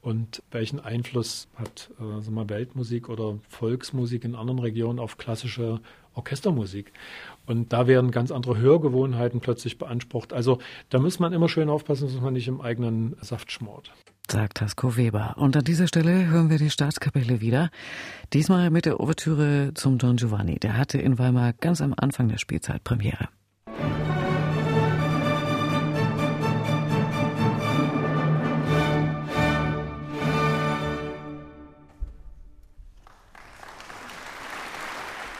Und 0.00 0.42
welchen 0.50 0.80
Einfluss 0.80 1.46
hat 1.56 1.90
äh, 1.98 2.02
wir, 2.02 2.48
Weltmusik 2.48 3.10
oder 3.10 3.38
Volksmusik 3.50 4.24
in 4.24 4.34
anderen 4.34 4.58
Regionen 4.58 4.98
auf 4.98 5.18
klassische 5.18 5.80
Orchestermusik? 6.14 6.90
Und 7.46 7.74
da 7.74 7.86
werden 7.86 8.10
ganz 8.10 8.30
andere 8.30 8.56
Hörgewohnheiten 8.56 9.40
plötzlich 9.40 9.76
beansprucht. 9.76 10.32
Also 10.32 10.58
da 10.88 10.98
muss 10.98 11.18
man 11.18 11.34
immer 11.34 11.50
schön 11.50 11.68
aufpassen, 11.68 12.06
dass 12.06 12.18
man 12.18 12.32
nicht 12.32 12.48
im 12.48 12.62
eigenen 12.62 13.16
Saft 13.20 13.52
schmort 13.52 13.92
sagt 14.30 14.60
Hasko 14.60 14.96
Weber. 14.96 15.34
Und 15.38 15.56
an 15.56 15.64
dieser 15.64 15.88
Stelle 15.88 16.28
hören 16.28 16.50
wir 16.50 16.58
die 16.58 16.70
Staatskapelle 16.70 17.40
wieder. 17.40 17.68
Diesmal 18.32 18.70
mit 18.70 18.86
der 18.86 19.00
Ouvertüre 19.00 19.72
zum 19.74 19.98
Don 19.98 20.16
Giovanni. 20.16 20.60
Der 20.60 20.76
hatte 20.76 20.98
in 20.98 21.18
Weimar 21.18 21.52
ganz 21.52 21.80
am 21.80 21.94
Anfang 21.96 22.28
der 22.28 22.38
Spielzeit 22.38 22.84
Premiere. 22.84 23.28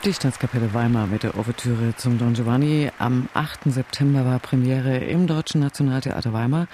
Die 0.03 0.13
Staatskapelle 0.13 0.73
Weimar 0.73 1.05
mit 1.05 1.21
der 1.21 1.37
Ouvertüre 1.37 1.95
zum 1.95 2.17
Don 2.17 2.33
Giovanni. 2.33 2.89
Am 2.97 3.29
8. 3.35 3.65
September 3.65 4.25
war 4.25 4.39
Premiere 4.39 4.97
im 4.97 5.27
Deutschen 5.27 5.61
Nationaltheater 5.61 6.33
Weimar. 6.33 6.67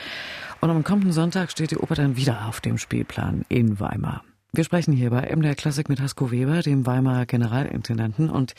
Und 0.62 0.70
am 0.70 0.86
kommenden 0.86 1.12
Sonntag 1.12 1.52
steht 1.52 1.72
die 1.72 1.78
Oper 1.78 1.96
dann 1.96 2.16
wieder 2.16 2.48
auf 2.48 2.62
dem 2.62 2.78
Spielplan 2.78 3.44
in 3.50 3.82
Weimar. 3.82 4.24
Wir 4.54 4.64
sprechen 4.64 4.94
hier 4.94 5.10
bei 5.10 5.36
MDR 5.36 5.56
Klassik 5.56 5.90
mit 5.90 6.00
Hasko 6.00 6.32
Weber, 6.32 6.62
dem 6.62 6.86
Weimarer 6.86 7.26
Generalintendanten. 7.26 8.30
Und 8.30 8.56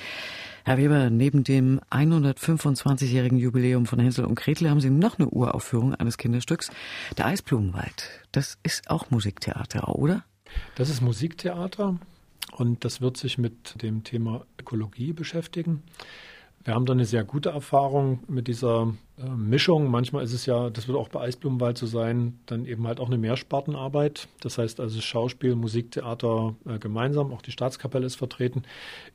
Herr 0.66 0.76
Weber, 0.76 1.08
neben 1.08 1.44
dem 1.44 1.80
125-jährigen 1.90 3.38
Jubiläum 3.38 3.86
von 3.86 3.98
Hänsel 3.98 4.26
und 4.26 4.34
Gretel 4.34 4.68
haben 4.68 4.82
Sie 4.82 4.90
noch 4.90 5.18
eine 5.18 5.28
Uraufführung 5.28 5.94
eines 5.94 6.18
Kinderstücks, 6.18 6.70
Der 7.16 7.24
Eisblumenwald. 7.24 8.10
Das 8.32 8.58
ist 8.62 8.90
auch 8.90 9.10
Musiktheater, 9.10 9.88
oder? 9.88 10.24
Das 10.74 10.90
ist 10.90 11.00
Musiktheater. 11.00 11.98
Und 12.52 12.84
das 12.84 13.00
wird 13.00 13.16
sich 13.16 13.38
mit 13.38 13.82
dem 13.82 14.04
Thema 14.04 14.44
Ökologie 14.58 15.12
beschäftigen. 15.12 15.82
Wir 16.64 16.74
haben 16.74 16.86
da 16.86 16.92
eine 16.92 17.06
sehr 17.06 17.24
gute 17.24 17.48
Erfahrung 17.50 18.18
mit 18.28 18.46
dieser 18.46 18.92
äh, 19.16 19.26
Mischung. 19.26 19.90
Manchmal 19.90 20.24
ist 20.24 20.34
es 20.34 20.44
ja, 20.44 20.68
das 20.70 20.86
wird 20.86 20.98
auch 20.98 21.08
bei 21.08 21.20
Eisblumenwald 21.20 21.78
so 21.78 21.86
sein, 21.86 22.38
dann 22.46 22.66
eben 22.66 22.86
halt 22.86 23.00
auch 23.00 23.06
eine 23.06 23.16
Mehrspartenarbeit. 23.16 24.28
Das 24.40 24.58
heißt 24.58 24.80
also 24.80 25.00
Schauspiel, 25.00 25.54
Musik, 25.54 25.92
Theater 25.92 26.56
äh, 26.66 26.78
gemeinsam. 26.78 27.32
Auch 27.32 27.40
die 27.42 27.52
Staatskapelle 27.52 28.04
ist 28.04 28.16
vertreten. 28.16 28.64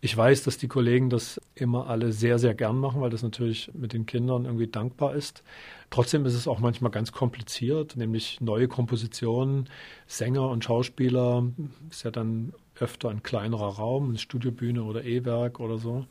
Ich 0.01 0.17
weiß, 0.17 0.43
dass 0.43 0.57
die 0.57 0.67
Kollegen 0.67 1.11
das 1.11 1.39
immer 1.53 1.87
alle 1.87 2.11
sehr, 2.11 2.39
sehr 2.39 2.55
gern 2.55 2.79
machen, 2.79 3.01
weil 3.01 3.11
das 3.11 3.21
natürlich 3.23 3.69
mit 3.75 3.93
den 3.93 4.05
Kindern 4.05 4.45
irgendwie 4.45 4.67
dankbar 4.67 5.13
ist. 5.13 5.43
Trotzdem 5.91 6.25
ist 6.25 6.33
es 6.33 6.47
auch 6.47 6.59
manchmal 6.59 6.89
ganz 6.89 7.11
kompliziert, 7.11 7.97
nämlich 7.97 8.41
neue 8.41 8.67
Kompositionen, 8.67 9.69
Sänger 10.07 10.49
und 10.49 10.63
Schauspieler 10.63 11.45
ist 11.91 12.03
ja 12.03 12.09
dann 12.09 12.53
öfter 12.79 13.09
ein 13.09 13.23
kleinerer 13.23 13.75
Raum, 13.75 14.09
eine 14.09 14.17
Studiobühne 14.17 14.83
oder 14.83 15.03
E-Werk 15.03 15.59
oder 15.59 15.77
so, 15.77 16.05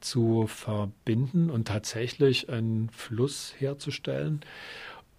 zu 0.00 0.46
verbinden 0.46 1.50
und 1.50 1.68
tatsächlich 1.68 2.48
einen 2.48 2.90
Fluss 2.90 3.54
herzustellen. 3.58 4.40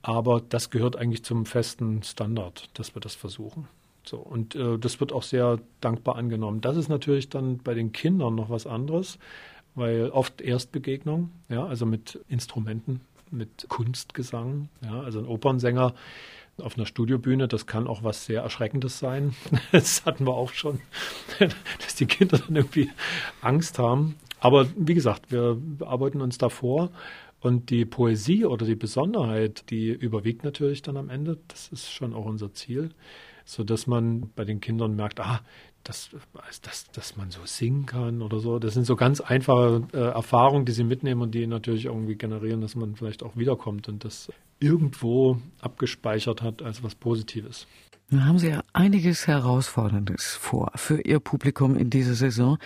Aber 0.01 0.41
das 0.41 0.69
gehört 0.69 0.95
eigentlich 0.95 1.23
zum 1.23 1.45
festen 1.45 2.03
Standard, 2.03 2.69
dass 2.73 2.95
wir 2.95 3.01
das 3.01 3.15
versuchen. 3.15 3.67
So, 4.05 4.17
und 4.17 4.55
äh, 4.55 4.79
das 4.79 4.99
wird 4.99 5.11
auch 5.11 5.23
sehr 5.23 5.59
dankbar 5.81 6.15
angenommen. 6.15 6.61
Das 6.61 6.77
ist 6.77 6.89
natürlich 6.89 7.29
dann 7.29 7.57
bei 7.57 7.73
den 7.73 7.91
Kindern 7.91 8.35
noch 8.35 8.49
was 8.49 8.65
anderes, 8.65 9.19
weil 9.75 10.09
oft 10.09 10.41
Erstbegegnung, 10.41 11.31
ja, 11.49 11.65
also 11.65 11.85
mit 11.85 12.19
Instrumenten, 12.27 13.01
mit 13.29 13.67
Kunstgesang, 13.69 14.69
ja, 14.83 15.01
also 15.01 15.19
ein 15.19 15.27
Opernsänger 15.27 15.93
auf 16.61 16.77
einer 16.77 16.85
Studiobühne, 16.85 17.47
das 17.47 17.65
kann 17.65 17.87
auch 17.87 18.03
was 18.03 18.25
sehr 18.25 18.41
Erschreckendes 18.41 18.99
sein. 18.99 19.35
Das 19.71 20.05
hatten 20.05 20.25
wir 20.25 20.33
auch 20.33 20.53
schon, 20.53 20.79
dass 21.39 21.95
die 21.95 22.05
Kinder 22.05 22.37
dann 22.37 22.55
irgendwie 22.55 22.89
Angst 23.41 23.79
haben. 23.79 24.15
Aber 24.39 24.67
wie 24.75 24.93
gesagt, 24.93 25.31
wir 25.31 25.57
arbeiten 25.81 26.21
uns 26.21 26.37
davor 26.37 26.91
und 27.41 27.69
die 27.69 27.85
Poesie 27.85 28.45
oder 28.45 28.65
die 28.65 28.75
Besonderheit, 28.75 29.69
die 29.69 29.89
überwiegt 29.89 30.43
natürlich 30.43 30.81
dann 30.81 30.97
am 30.97 31.09
Ende. 31.09 31.37
Das 31.47 31.69
ist 31.69 31.91
schon 31.91 32.13
auch 32.13 32.25
unser 32.25 32.53
Ziel, 32.53 32.89
so 33.45 33.63
dass 33.63 33.87
man 33.87 34.29
bei 34.35 34.45
den 34.45 34.59
Kindern 34.59 34.95
merkt, 34.95 35.19
ah, 35.19 35.41
dass, 35.83 36.09
dass, 36.61 36.91
dass 36.91 37.15
man 37.15 37.31
so 37.31 37.39
singen 37.45 37.85
kann 37.85 38.21
oder 38.21 38.39
so. 38.39 38.59
Das 38.59 38.73
sind 38.73 38.85
so 38.85 38.95
ganz 38.95 39.21
einfache 39.21 39.83
äh, 39.93 39.97
Erfahrungen, 39.97 40.65
die 40.65 40.71
sie 40.73 40.83
mitnehmen 40.83 41.21
und 41.21 41.33
die 41.33 41.47
natürlich 41.47 41.85
irgendwie 41.85 42.15
generieren, 42.15 42.61
dass 42.61 42.75
man 42.75 42.95
vielleicht 42.95 43.23
auch 43.23 43.37
wiederkommt 43.37 43.87
und 43.87 44.03
das 44.03 44.31
irgendwo 44.59 45.37
abgespeichert 45.61 46.41
hat 46.41 46.61
als 46.61 46.83
was 46.83 46.95
Positives. 46.95 47.67
Nun 48.11 48.25
haben 48.25 48.39
Sie 48.39 48.49
ja 48.49 48.63
einiges 48.73 49.27
Herausforderndes 49.27 50.35
vor 50.35 50.71
für 50.75 50.99
Ihr 51.01 51.19
Publikum 51.19 51.77
in 51.77 51.91
dieser 51.91 52.15
Saison. 52.15 52.57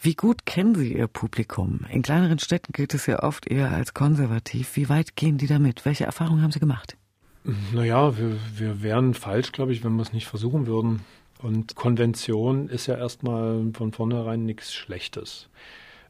Wie 0.00 0.14
gut 0.14 0.46
kennen 0.46 0.74
Sie 0.74 0.94
Ihr 0.94 1.08
Publikum? 1.08 1.80
In 1.90 2.00
kleineren 2.00 2.38
Städten 2.38 2.72
gilt 2.72 2.94
es 2.94 3.04
ja 3.04 3.22
oft 3.22 3.46
eher 3.46 3.70
als 3.70 3.92
konservativ. 3.92 4.76
Wie 4.76 4.88
weit 4.88 5.14
gehen 5.14 5.36
die 5.36 5.46
damit? 5.46 5.84
Welche 5.84 6.04
Erfahrungen 6.04 6.40
haben 6.40 6.52
Sie 6.52 6.58
gemacht? 6.58 6.96
Naja, 7.74 8.16
wir, 8.16 8.38
wir 8.56 8.82
wären 8.82 9.12
falsch, 9.12 9.52
glaube 9.52 9.72
ich, 9.72 9.84
wenn 9.84 9.94
wir 9.96 10.02
es 10.02 10.14
nicht 10.14 10.26
versuchen 10.26 10.66
würden. 10.66 11.00
Und 11.42 11.74
Konvention 11.74 12.68
ist 12.68 12.86
ja 12.86 12.96
erstmal 12.96 13.70
von 13.74 13.92
vornherein 13.92 14.46
nichts 14.46 14.74
Schlechtes. 14.74 15.50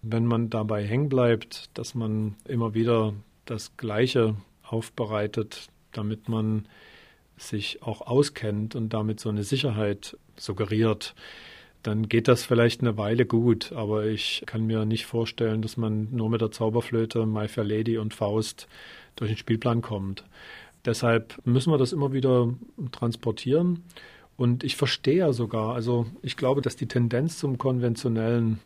Wenn 0.02 0.24
man 0.24 0.50
dabei 0.50 0.86
hängen 0.86 1.08
bleibt, 1.08 1.76
dass 1.76 1.96
man 1.96 2.36
immer 2.46 2.74
wieder 2.74 3.12
das 3.44 3.76
Gleiche 3.76 4.36
aufbereitet, 4.72 5.68
damit 5.92 6.28
man 6.28 6.66
sich 7.36 7.82
auch 7.82 8.02
auskennt 8.02 8.74
und 8.74 8.92
damit 8.92 9.20
so 9.20 9.28
eine 9.28 9.44
Sicherheit 9.44 10.16
suggeriert, 10.36 11.14
dann 11.82 12.08
geht 12.08 12.28
das 12.28 12.44
vielleicht 12.44 12.80
eine 12.80 12.96
Weile 12.96 13.24
gut, 13.24 13.72
aber 13.72 14.06
ich 14.06 14.42
kann 14.46 14.66
mir 14.66 14.84
nicht 14.84 15.06
vorstellen, 15.06 15.62
dass 15.62 15.76
man 15.76 16.08
nur 16.10 16.28
mit 16.28 16.40
der 16.40 16.50
Zauberflöte 16.50 17.24
My 17.24 17.46
Fair 17.48 17.64
Lady 17.64 17.98
und 17.98 18.14
Faust 18.14 18.66
durch 19.16 19.30
den 19.30 19.38
Spielplan 19.38 19.80
kommt. 19.80 20.24
Deshalb 20.84 21.38
müssen 21.44 21.72
wir 21.72 21.78
das 21.78 21.92
immer 21.92 22.12
wieder 22.12 22.52
transportieren. 22.92 23.84
Und 24.36 24.62
ich 24.62 24.76
verstehe 24.76 25.18
ja 25.18 25.32
sogar, 25.32 25.74
also 25.74 26.06
ich 26.22 26.36
glaube, 26.36 26.62
dass 26.62 26.76
die 26.76 26.86
Tendenz 26.86 27.38
zum 27.38 27.58
konventionellen, 27.58 28.60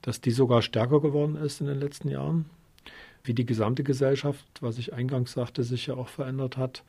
dass 0.00 0.20
die 0.20 0.30
sogar 0.30 0.62
stärker 0.62 1.00
geworden 1.00 1.36
ist 1.36 1.60
in 1.60 1.66
den 1.66 1.78
letzten 1.78 2.08
Jahren, 2.08 2.46
wie 3.24 3.34
die 3.34 3.46
gesamte 3.46 3.82
Gesellschaft, 3.82 4.44
was 4.60 4.78
ich 4.78 4.92
eingangs 4.92 5.32
sagte, 5.32 5.64
sich 5.64 5.86
ja 5.86 5.94
auch 5.94 6.08
verändert 6.08 6.56
hat 6.56 6.84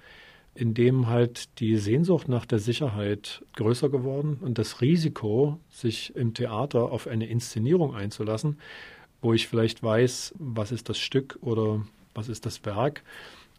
in 0.56 0.74
dem 0.74 1.08
halt 1.08 1.60
die 1.60 1.76
Sehnsucht 1.78 2.30
nach 2.30 2.45
der 2.45 2.60
Sicherheit 2.60 3.43
größer 3.58 3.89
geworden 3.89 4.38
und 4.41 4.58
das 4.58 4.80
Risiko, 4.82 5.60
sich 5.69 6.15
im 6.15 6.34
Theater 6.34 6.91
auf 6.91 7.08
eine 7.08 7.28
Inszenierung 7.28 7.93
einzulassen, 7.93 8.58
wo 9.21 9.34
ich 9.34 9.50
vielleicht 9.50 9.84
weiß, 9.84 10.34
was 10.39 10.71
ist 10.71 10.88
das 10.88 10.98
Stück 10.98 11.38
oder 11.41 11.86
was 12.13 12.30
ist 12.30 12.45
das 12.45 12.65
Werk, 12.65 13.04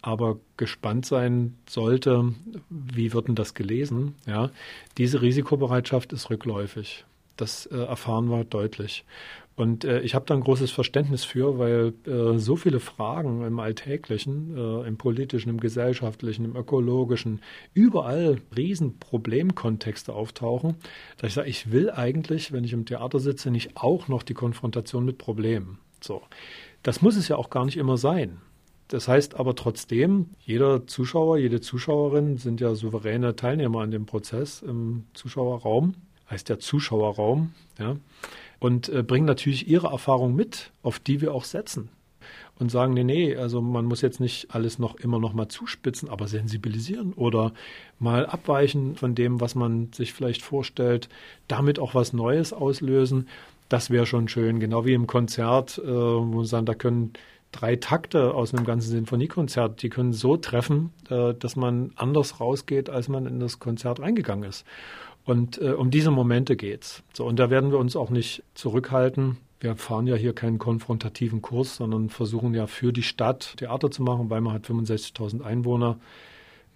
aber 0.01 0.39
gespannt 0.57 1.05
sein 1.05 1.55
sollte, 1.69 2.33
wie 2.71 3.13
wird 3.13 3.29
denn 3.29 3.35
das 3.35 3.53
gelesen? 3.53 4.15
Ja, 4.27 4.51
diese 4.97 5.21
Risikobereitschaft 5.21 6.15
ist 6.15 6.31
rückläufig. 6.31 7.05
Das 7.37 7.67
äh, 7.67 7.77
erfahren 7.77 8.31
wir 8.31 8.45
deutlich. 8.45 9.05
Und 9.57 9.87
äh, 9.87 10.01
ich 10.03 10.15
habe 10.15 10.27
da 10.27 10.35
ein 10.35 10.43
großes 10.43 10.71
Verständnis 10.71 11.25
für, 11.25 11.59
weil 11.59 11.95
äh, 12.07 12.39
so 12.39 12.57
viele 12.57 12.79
Fragen 12.79 13.43
im 13.43 13.59
Alltäglichen, 13.59 14.55
äh, 14.55 14.87
im 14.87 14.99
politischen, 14.99 15.49
im 15.49 15.61
gesellschaftlichen, 15.61 16.45
im 16.45 16.57
ökologischen, 16.57 17.41
überall 17.73 18.37
Riesenproblemkontexte 18.55 20.13
auftauchen, 20.13 20.77
dass 21.17 21.29
ich 21.29 21.35
sage, 21.35 21.49
ich 21.49 21.73
will 21.73 21.91
eigentlich, 21.91 22.53
wenn 22.53 22.65
ich 22.65 22.75
im 22.75 22.85
Theater 22.85 23.19
sitze, 23.19 23.51
nicht 23.51 23.79
auch 23.79 24.09
noch 24.09 24.23
die 24.23 24.35
Konfrontation 24.35 25.07
mit 25.07 25.17
Problemen. 25.17 25.79
So. 26.03 26.21
Das 26.83 27.01
muss 27.01 27.17
es 27.17 27.29
ja 27.29 27.37
auch 27.37 27.49
gar 27.49 27.65
nicht 27.65 27.79
immer 27.79 27.97
sein. 27.97 28.43
Das 28.89 29.09
heißt 29.09 29.37
aber 29.37 29.55
trotzdem, 29.55 30.27
jeder 30.45 30.87
Zuschauer, 30.87 31.39
jede 31.39 31.63
Zuschauerin 31.63 32.37
sind 32.37 32.61
ja 32.61 32.75
souveräne 32.75 33.35
Teilnehmer 33.35 33.81
an 33.81 33.91
dem 33.91 34.05
Prozess 34.05 34.61
im 34.61 35.07
Zuschauerraum, 35.15 35.95
heißt 36.31 36.51
ja 36.51 36.59
Zuschauerraum, 36.59 37.55
ja 37.79 37.97
und 38.59 38.89
äh, 38.89 39.03
bringen 39.03 39.27
natürlich 39.27 39.69
ihre 39.69 39.89
Erfahrung 39.89 40.35
mit, 40.35 40.71
auf 40.83 40.99
die 40.99 41.21
wir 41.21 41.35
auch 41.35 41.45
setzen. 41.45 41.91
Und 42.59 42.71
sagen, 42.71 42.95
nee, 42.95 43.05
nee, 43.05 43.37
also 43.37 43.61
man 43.61 43.85
muss 43.85 44.01
jetzt 44.01 44.19
nicht 44.19 44.55
alles 44.55 44.79
noch 44.79 44.97
immer 44.97 45.19
noch 45.19 45.35
mal 45.35 45.49
zuspitzen, 45.49 46.09
aber 46.09 46.27
sensibilisieren 46.27 47.13
oder 47.13 47.53
mal 47.99 48.25
abweichen 48.25 48.97
von 48.97 49.15
dem, 49.15 49.43
was 49.43 49.55
man 49.55 49.93
sich 49.93 50.15
vielleicht 50.15 50.41
vorstellt, 50.41 51.11
damit 51.49 51.79
auch 51.79 51.95
was 51.95 52.15
Neues 52.15 52.55
auslösen. 52.55 53.29
Das 53.69 53.91
wäre 53.91 54.07
schon 54.07 54.29
schön, 54.29 54.59
genau 54.59 54.87
wie 54.87 54.95
im 54.95 55.07
Konzert, 55.07 55.79
äh, 55.79 55.87
wo 55.87 56.45
sagen, 56.45 56.65
da 56.65 56.75
können 56.75 57.13
drei 57.53 57.77
Takte 57.77 58.35
aus 58.35 58.55
einem 58.55 58.65
ganzen 58.65 58.91
Sinfoniekonzert, 58.91 59.83
die 59.83 59.89
können 59.89 60.13
so 60.13 60.37
treffen, 60.37 60.93
äh, 61.11 61.35
dass 61.35 61.57
man 61.57 61.93
anders 61.97 62.41
rausgeht, 62.41 62.91
als 62.91 63.09
man 63.09 63.27
in 63.27 63.41
das 63.41 63.59
Konzert 63.59 64.01
reingegangen 64.01 64.49
ist. 64.49 64.65
Und 65.27 65.61
äh, 65.61 65.73
um 65.73 65.91
diese 65.91 66.13
Momente 66.13 66.57
geht's. 66.57 67.03
So, 67.13 67.27
und 67.27 67.39
da 67.39 67.51
werden 67.51 67.73
wir 67.73 67.79
uns 67.79 67.97
auch 67.97 68.11
nicht 68.11 68.45
zurückhalten. 68.55 69.39
Wir 69.59 69.75
fahren 69.75 70.07
ja 70.07 70.15
hier 70.15 70.35
keinen 70.35 70.59
konfrontativen 70.59 71.43
Kurs, 71.43 71.77
sondern 71.77 72.09
versuchen 72.11 72.55
ja 72.55 72.67
für 72.69 72.93
die 72.93 73.03
Stadt 73.03 73.57
Theater 73.57 73.91
zu 73.91 74.03
machen. 74.03 74.31
Weimar 74.31 74.53
hat 74.53 74.67
65.000 74.67 75.43
Einwohner. 75.43 75.99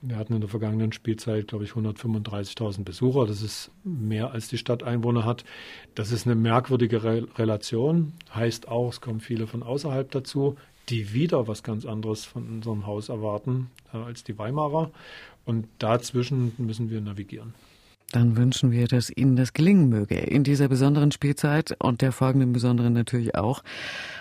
Wir 0.03 0.17
hatten 0.17 0.33
in 0.33 0.41
der 0.41 0.49
vergangenen 0.49 0.93
Spielzeit, 0.93 1.47
glaube 1.47 1.65
ich, 1.65 1.73
135.000 1.73 2.85
Besucher. 2.85 3.27
Das 3.27 3.43
ist 3.43 3.71
mehr, 3.85 4.33
als 4.33 4.49
die 4.49 4.59
Stadt 4.59 4.83
Einwohner 4.83 5.25
hat. 5.25 5.45
Das 5.95 6.11
ist 6.11 6.27
eine 6.27 6.35
merkwürdige 6.35 7.05
Re 7.05 7.29
Relation. 7.37 8.15
Heißt 8.35 8.67
auch, 8.67 8.89
es 8.89 9.01
kommen 9.01 9.21
viele 9.21 9.47
von 9.47 9.63
außerhalb 9.63 10.11
dazu, 10.11 10.57
die 10.89 11.13
wieder 11.13 11.47
was 11.47 11.63
ganz 11.63 11.85
anderes 11.85 12.25
von 12.25 12.49
unserem 12.49 12.87
Haus 12.87 13.11
erwarten 13.11 13.71
äh, 13.93 13.99
als 13.99 14.25
die 14.25 14.39
Weimarer. 14.39 14.91
Und 15.45 15.69
dazwischen 15.79 16.53
müssen 16.57 16.91
wir 16.91 17.01
navigieren. 17.01 17.55
Dann 18.13 18.37
wünschen 18.37 18.73
wir, 18.73 18.89
dass 18.89 19.11
Ihnen 19.11 19.37
das 19.37 19.53
gelingen 19.53 19.89
möge 19.89 20.17
in 20.17 20.45
dieser 20.45 20.69
besonderen 20.69 21.13
Spielzeit 21.13 21.77
und 21.79 22.03
der 22.03 22.13
folgenden 22.13 22.53
besonderen 22.53 22.93
natürlich 22.93 23.37
auch. 23.37 23.63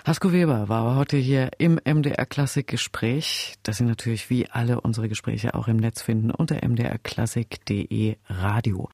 Hasko 0.06 0.32
Weber 0.32 0.70
war 0.70 0.96
heute 0.96 1.18
hier 1.18 1.50
im 1.58 1.80
MDR 1.84 2.26
Klassik 2.26 2.68
Gespräch, 2.68 3.56
das 3.64 3.78
Sie 3.78 3.84
natürlich 3.84 4.30
wie 4.30 4.50
alle 4.50 4.80
unsere 4.82 5.10
Gespräche 5.10 5.56
auch 5.56 5.68
im 5.68 5.78
Netz 5.78 6.02
finden 6.02 6.32
unter 6.32 6.56
mdrklassik.de 6.68 8.16
Radio. 8.28 8.88